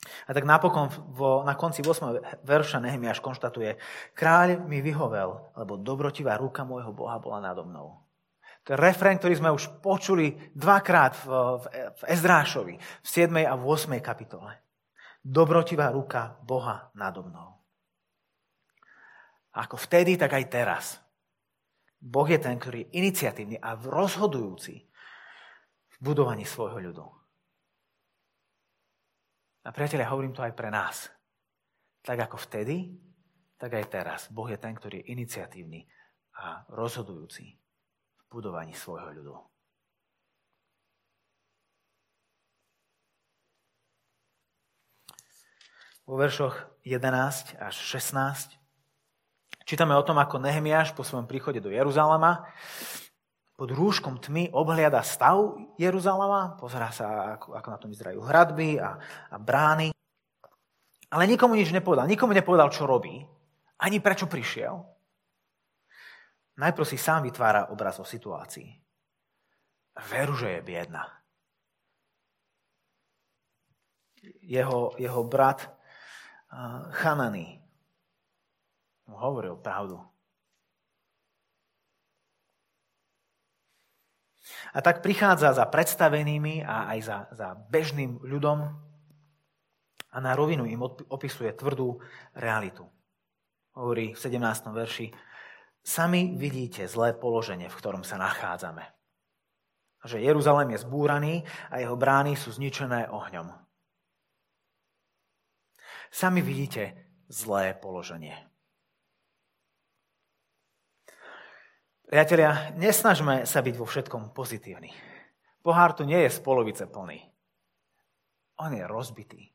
[0.00, 2.40] A tak napokon vo, na konci 8.
[2.40, 3.76] verša Nehemiáš konštatuje,
[4.16, 8.00] kráľ mi vyhovel, lebo dobrotivá ruka môjho Boha bola nado mnou.
[8.68, 11.26] Refrén, ktorý sme už počuli dvakrát v,
[11.58, 11.64] v,
[11.96, 13.32] v Ezdrášovi, v 7.
[13.48, 13.96] a v 8.
[14.04, 14.60] kapitole
[15.24, 17.60] dobrotivá ruka Boha nado mnou.
[19.52, 20.84] Ako vtedy, tak aj teraz.
[22.00, 24.74] Boh je ten, ktorý je iniciatívny a rozhodujúci
[25.90, 27.06] v budovaní svojho ľudu.
[29.60, 31.12] A priatelia, hovorím to aj pre nás.
[32.00, 32.96] Tak ako vtedy,
[33.60, 34.20] tak aj teraz.
[34.32, 35.84] Boh je ten, ktorý je iniciatívny
[36.40, 37.59] a rozhodujúci
[38.30, 39.36] budovaní svojho ľudu.
[46.10, 48.58] vo veršoch 11 až 16
[49.62, 52.50] čítame o tom, ako Nehemiáš po svojom príchode do Jeruzalema
[53.54, 58.98] pod rúškom tmy obhliada stav Jeruzalema, pozerá sa, ako, na tom vyzerajú hradby a,
[59.30, 59.94] a brány.
[61.14, 62.08] Ale nikomu nič nepovedal.
[62.08, 63.20] Nikomu nepovedal, čo robí.
[63.78, 64.80] Ani prečo prišiel.
[66.60, 68.68] Najprv si sám vytvára obraz o situácii.
[70.12, 71.08] Veru, že je biedna.
[74.44, 75.64] Jeho, jeho brat
[77.00, 77.64] Chanany
[79.08, 79.96] mu hovoril pravdu.
[84.70, 88.68] A tak prichádza za predstavenými a aj za, za bežným ľudom
[90.10, 92.02] a na rovinu im opisuje tvrdú
[92.34, 92.86] realitu.
[93.78, 94.74] Hovorí v 17.
[94.74, 95.06] verši,
[95.80, 98.84] Sami vidíte zlé položenie, v ktorom sa nachádzame.
[100.04, 101.34] Že Jeruzalém je zbúraný
[101.68, 103.52] a jeho brány sú zničené ohňom.
[106.10, 106.96] Sami vidíte
[107.28, 108.34] zlé položenie.
[112.10, 114.90] Priatelia, nesnažme sa byť vo všetkom pozitívni.
[115.62, 117.22] Pohár tu nie je z polovice plný.
[118.58, 119.54] On je rozbitý.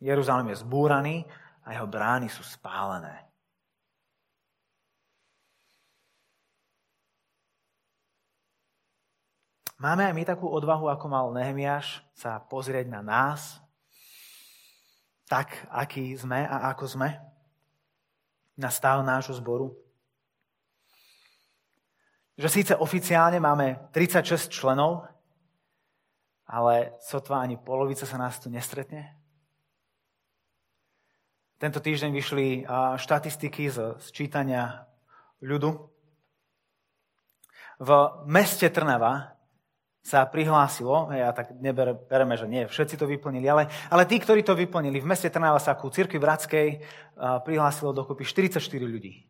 [0.00, 1.16] Jeruzalém je zbúraný
[1.64, 3.24] a jeho brány sú spálené.
[9.80, 13.60] Máme aj my takú odvahu, ako mal Nehemiáš, sa pozrieť na nás,
[15.28, 17.20] tak, aký sme a ako sme,
[18.54, 19.74] na stav nášho zboru.
[22.38, 25.10] Že síce oficiálne máme 36 členov,
[26.46, 29.23] ale sotva ani polovica sa nás tu nestretne.
[31.64, 32.68] Tento týždeň vyšli
[33.00, 34.84] štatistiky z sčítania
[35.40, 35.72] ľudu.
[37.80, 37.90] V
[38.28, 39.32] meste Trnava
[40.04, 44.52] sa prihlásilo, ja tak nebereme, že nie, všetci to vyplnili, ale, ale tí, ktorí to
[44.52, 46.84] vyplnili, v meste Trnava sa ku cirkvi Bratskej
[47.48, 49.24] prihlásilo dokopy 44 ľudí.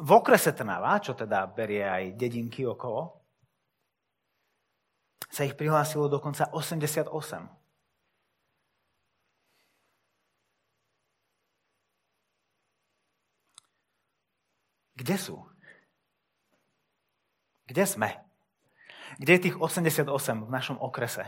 [0.00, 3.20] V okrese Trnava, čo teda berie aj dedinky okolo,
[5.28, 7.12] sa ich prihlásilo dokonca 88.
[14.94, 15.36] Kde sú?
[17.66, 18.14] Kde sme?
[19.18, 20.06] Kde je tých 88
[20.46, 21.26] v našom okrese?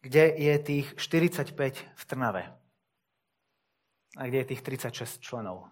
[0.00, 1.52] Kde je tých 45
[1.96, 2.44] v Trnave?
[4.16, 5.68] A kde je tých 36 členov?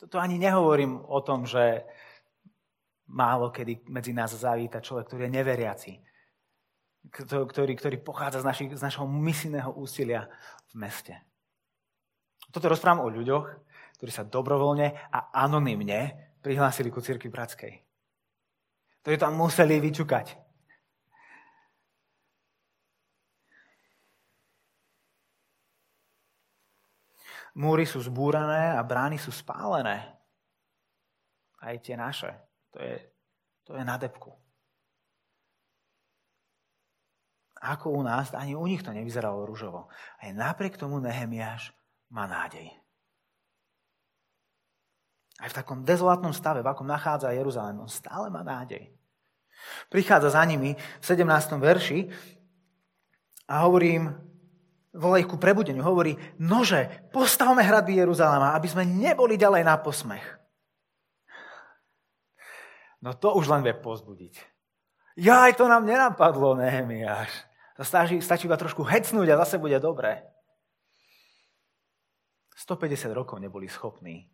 [0.00, 1.84] To, ani nehovorím o tom, že
[3.04, 5.92] málo kedy medzi nás zavíta človek, ktorý je neveriaci
[7.08, 10.28] ktorý, ktorý pochádza z, naši, z našho misijného úsilia
[10.68, 11.16] v meste.
[12.52, 13.46] Toto rozprávam o ľuďoch,
[13.96, 17.72] ktorí sa dobrovoľne a anonymne prihlásili ku cirkvi bratskej.
[19.00, 20.36] Ktorí tam museli vyčukať.
[27.56, 30.06] Múry sú zbúrané a brány sú spálené.
[31.60, 32.30] Aj tie naše.
[32.72, 32.94] To je,
[33.66, 34.32] to je na depku.
[37.60, 39.92] Ako u nás, ani u nich to nevyzeralo ružovo.
[40.16, 41.76] Aj napriek tomu Nehemiáš
[42.08, 42.72] má nádej.
[45.40, 48.92] Aj v takom dezolátnom stave, v akom nachádza Jeruzalém, on stále má nádej.
[49.92, 51.60] Prichádza za nimi v 17.
[51.60, 52.08] verši
[53.48, 54.04] a hovorí im,
[54.96, 60.24] volá ich ku prebudeniu, hovorí, nože, postavme hradby Jeruzaléma, aby sme neboli ďalej na posmech.
[63.00, 64.36] No to už len vie pozbudiť.
[65.20, 67.49] Ja, aj to nám nenapadlo, Nehemiáš.
[67.80, 70.28] Stačí, stačí iba trošku hecnúť a zase bude dobré.
[72.60, 74.28] 150 rokov neboli schopní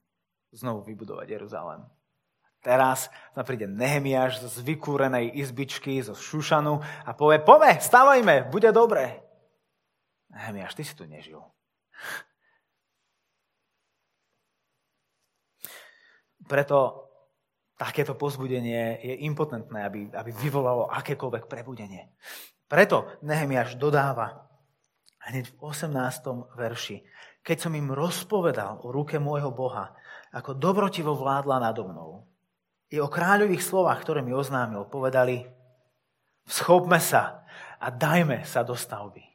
[0.50, 1.86] znovu vybudovať Jeruzalém.
[2.58, 9.22] Teraz tam príde Nehemiáš z vykúrenej izbičky, zo Šušanu a povie, pome, stávajme, bude dobré.
[10.34, 11.38] Nehemiáš, ty si tu nežil.
[16.50, 17.06] Preto
[17.78, 22.10] takéto pozbudenie je impotentné, aby, aby vyvolalo akékoľvek prebudenie.
[22.66, 24.46] Preto Nehemiáš dodáva
[25.26, 26.54] hneď v 18.
[26.54, 27.02] verši,
[27.42, 29.94] keď som im rozpovedal o ruke môjho Boha,
[30.34, 32.26] ako dobrotivo vládla nado mnou,
[32.90, 35.46] i o kráľových slovách, ktoré mi oznámil, povedali,
[36.46, 37.46] schopme sa
[37.82, 39.26] a dajme sa do stavby.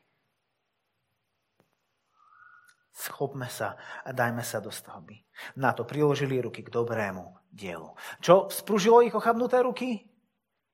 [2.92, 5.20] Schopme sa a dajme sa do stavby.
[5.60, 7.92] Na to priložili ruky k dobrému dielu.
[8.24, 10.11] Čo spružilo ich ochabnuté ruky?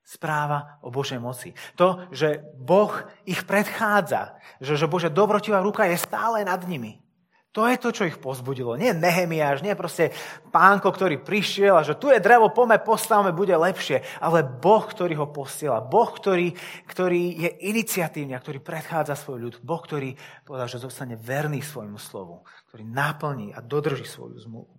[0.08, 1.52] Správa o Božej moci.
[1.76, 2.96] To, že Boh
[3.28, 7.04] ich predchádza, že, že Bože dobrotivá ruka je stále nad nimi.
[7.52, 8.78] To je to, čo ich pozbudilo.
[8.78, 10.14] Nie Nehemiáš, nie proste
[10.54, 14.06] pánko, ktorý prišiel a že tu je drevo, pome, postavme, bude lepšie.
[14.22, 15.82] Ale Boh, ktorý ho posiela.
[15.82, 16.54] Boh, ktorý,
[16.86, 19.56] ktorý je iniciatívny a ktorý predchádza svoj ľud.
[19.66, 20.14] Boh, ktorý
[20.46, 22.46] povedal, že zostane verný svojmu slovu.
[22.70, 24.77] Ktorý naplní a dodrží svoju zmluvu.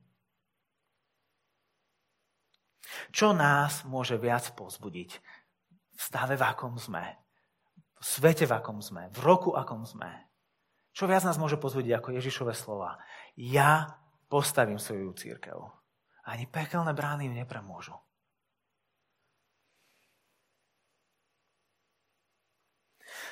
[3.13, 5.11] Čo nás môže viac pozbudiť
[5.99, 7.05] v stave, v akom sme,
[7.99, 10.09] v svete, v akom sme, v roku, akom sme?
[10.95, 12.99] Čo viac nás môže pozbudiť ako Ježišové slova?
[13.39, 15.59] Ja postavím svoju církev.
[16.27, 17.95] Ani pekelné brány ju nepremôžu.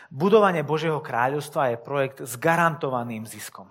[0.06, 3.66] Budovanie Božieho kráľovstva je projekt s garantovaným ziskom.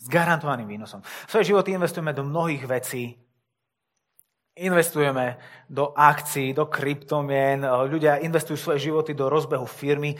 [0.00, 1.04] S garantovaným výnosom.
[1.28, 3.16] Svoje životy investujeme do mnohých vecí,
[4.56, 5.36] investujeme
[5.68, 10.16] do akcií, do kryptomien, ľudia investujú svoje životy do rozbehu firmy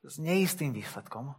[0.00, 1.36] s neistým výsledkom.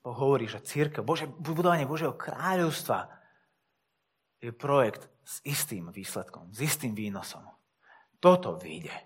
[0.00, 3.12] Boh hovorí, že církev, Bože, budovanie Božieho kráľovstva
[4.40, 7.44] je projekt s istým výsledkom, s istým výnosom.
[8.16, 8.96] Toto vyjde.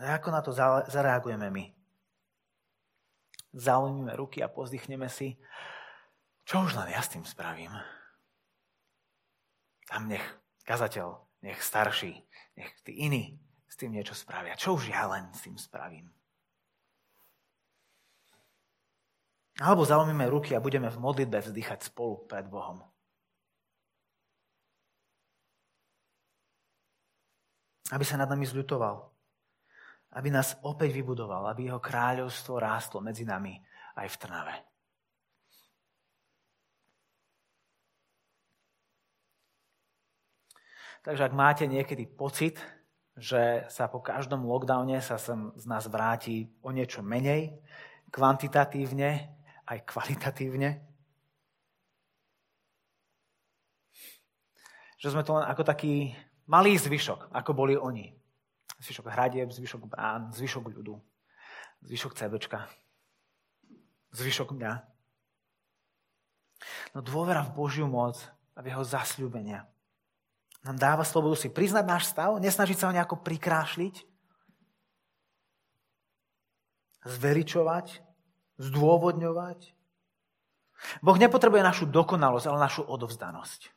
[0.00, 0.52] A ako na to
[0.88, 1.64] zareagujeme my?
[3.52, 5.36] Zaujmime ruky a pozdychneme si,
[6.46, 7.74] čo už len ja s tým spravím.
[9.90, 10.22] Tam nech
[10.62, 12.22] kazateľ, nech starší,
[12.54, 14.54] nech tí iní s tým niečo spravia.
[14.54, 16.06] Čo už ja len s tým spravím?
[19.56, 22.84] Alebo zaujmime ruky a budeme v modlitbe vzdychať spolu pred Bohom.
[27.88, 29.00] Aby sa nad nami zľutoval.
[30.12, 31.46] Aby nás opäť vybudoval.
[31.48, 33.56] Aby jeho kráľovstvo rástlo medzi nami
[33.96, 34.65] aj v Trnave.
[41.06, 42.58] Takže ak máte niekedy pocit,
[43.14, 47.54] že sa po každom lockdowne sa sem z nás vráti o niečo menej,
[48.10, 49.30] kvantitatívne
[49.70, 50.82] aj kvalitatívne.
[54.98, 56.10] Že sme to len ako taký
[56.50, 58.10] malý zvyšok, ako boli oni.
[58.82, 60.98] Zvyšok hradieb, zvyšok brán, zvyšok ľudu,
[61.86, 62.66] zvyšok CBčka,
[64.10, 64.72] zvyšok mňa.
[66.98, 68.18] No dôvera v Božiu moc
[68.58, 69.70] a v jeho zasľúbenia
[70.66, 74.02] nám dáva slobodu si priznať náš stav, nesnažiť sa ho nejako prikrášliť,
[77.06, 78.02] zveličovať,
[78.58, 79.60] zdôvodňovať.
[81.06, 83.70] Boh nepotrebuje našu dokonalosť, ale našu odovzdanosť.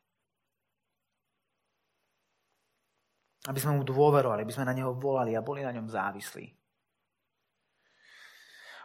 [3.48, 6.58] Aby sme mu dôverovali, aby sme na neho volali a boli na ňom závislí.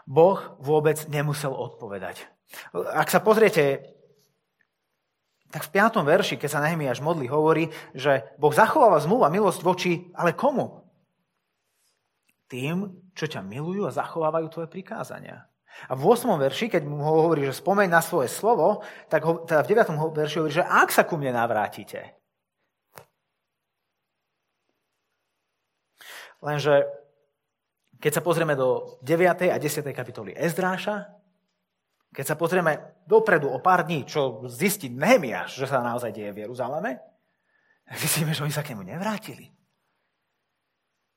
[0.04, 2.28] Boh vôbec nemusel odpovedať.
[2.76, 3.96] Ak sa pozriete,
[5.54, 6.02] tak v 5.
[6.02, 10.82] verši, keď sa Nehemiáš modlí, hovorí, že Boh zachováva zmluvu milosť voči, ale komu?
[12.50, 15.46] Tým, čo ťa milujú a zachovávajú tvoje prikázania.
[15.86, 16.26] A v 8.
[16.42, 19.94] verši, keď mu hovorí, že spomeň na svoje slovo, tak ho, teda v 9.
[19.94, 22.18] verši hovorí, že ak sa ku mne navrátite.
[26.42, 26.82] Lenže
[28.02, 29.54] keď sa pozrieme do 9.
[29.54, 29.86] a 10.
[29.94, 31.14] kapitoly Ezdráša,
[32.14, 36.46] keď sa pozrieme dopredu o pár dní, čo zistiť Nehemiáš, že sa naozaj deje v
[36.46, 37.02] Jeruzaleme,
[37.98, 39.50] zistíme, že oni sa k nemu nevrátili.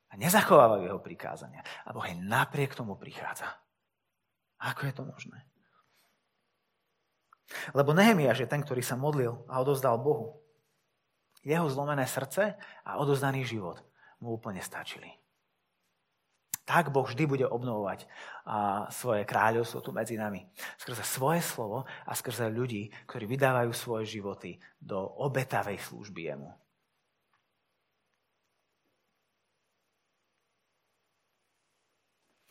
[0.09, 1.61] A nezachovávajú jeho prikázania.
[1.85, 3.45] A Boh aj napriek tomu prichádza.
[4.57, 5.45] Ako je to možné?
[7.77, 10.41] Lebo Nehemiáš je ten, ktorý sa modlil a odozdal Bohu.
[11.45, 13.79] Jeho zlomené srdce a odozdaný život
[14.19, 15.07] mu úplne stačili.
[16.67, 18.03] Tak Boh vždy bude obnovovať
[18.91, 20.43] svoje kráľovstvo tu medzi nami.
[20.75, 26.51] Skrze svoje slovo a skrze ľudí, ktorí vydávajú svoje životy do obetavej služby Jemu.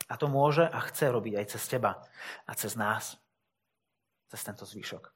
[0.09, 2.01] A to môže a chce robiť aj cez teba
[2.49, 3.21] a cez nás.
[4.33, 5.13] Cez tento zvyšok.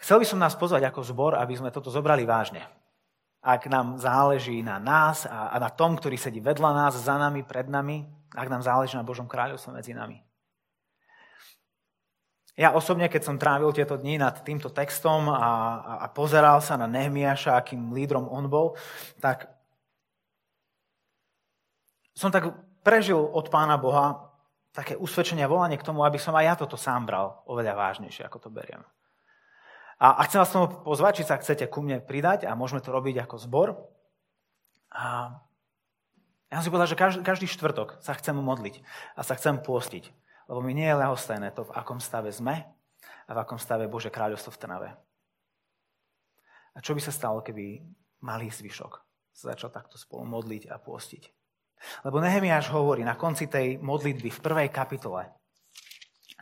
[0.00, 2.81] Chcel by som nás pozvať ako zbor, aby sme toto zobrali vážne.
[3.42, 7.66] Ak nám záleží na nás a na tom, ktorý sedí vedľa nás, za nami, pred
[7.66, 10.22] nami, ak nám záleží na Božom kráľovstve medzi nami.
[12.52, 15.50] Ja osobne, keď som trávil tieto dni nad týmto textom a, a,
[16.04, 18.76] a pozeral sa na Nehmiaša, akým lídrom on bol,
[19.24, 19.48] tak
[22.12, 22.52] som tak
[22.84, 24.28] prežil od Pána Boha
[24.72, 28.48] také usvedčenie volanie k tomu, aby som aj ja toto sám bral oveľa vážnejšie, ako
[28.48, 28.84] to beriem.
[30.02, 32.90] A, a chcem vás tomu pozvať, či sa chcete ku mne pridať a môžeme to
[32.90, 33.68] robiť ako zbor.
[34.90, 35.38] A
[36.50, 38.82] ja som si povedal, že každý, každý štvrtok sa chcem modliť
[39.14, 40.10] a sa chcem pôstiť.
[40.50, 42.66] Lebo mi nie je ľahostajné to, v akom stave sme
[43.24, 44.90] a v akom stave Bože kráľovstvo v Trnave.
[46.74, 47.86] A čo by sa stalo, keby
[48.26, 48.92] malý zvyšok
[49.32, 51.30] sa začal takto spolu modliť a pôstiť?
[52.02, 55.30] Lebo Nehemiáš hovorí na konci tej modlitby v prvej kapitole.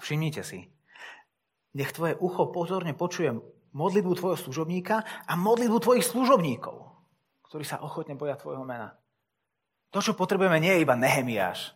[0.01, 0.80] Všimnite si.
[1.77, 3.31] Nech tvoje ucho pozorne počuje
[3.71, 6.77] modlitbu tvojho služobníka a modlitbu tvojich služobníkov,
[7.47, 8.99] ktorí sa ochotne boja tvojho mena.
[9.91, 11.75] To, čo potrebujeme, nie je iba Nehemiáš,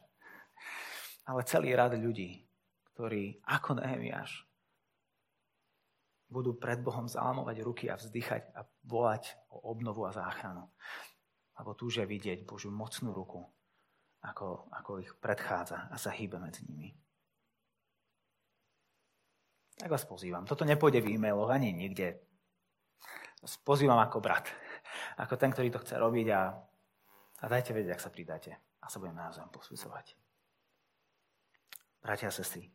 [1.26, 2.46] ale celý rad ľudí,
[2.94, 4.46] ktorí ako Nehemiáš
[6.30, 10.66] budú pred Bohom zálamovať ruky a vzdychať a volať o obnovu a záchranu.
[11.54, 13.38] Alebo túžia vidieť Božiu mocnú ruku
[14.24, 16.90] ako, ako ich predchádza a sa hýbe medzi nimi.
[19.74, 20.46] Tak vás pozývam.
[20.46, 22.22] Toto nepôjde v e-mailoch ani nikde.
[23.66, 24.48] Pozývam ako brat.
[25.22, 26.54] Ako ten, ktorý to chce robiť a,
[27.42, 28.54] a dajte vedieť, ak sa pridáte.
[28.80, 30.14] A sa budeme navzájom posúcovať.
[31.98, 32.70] bratia a sestry,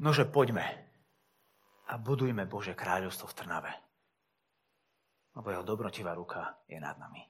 [0.00, 0.64] nože poďme
[1.88, 3.72] a budujme Bože kráľovstvo v Trnave.
[5.36, 7.22] Lebo jeho dobrotivá ruka je nad nami.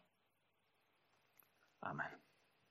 [1.85, 2.28] Amen.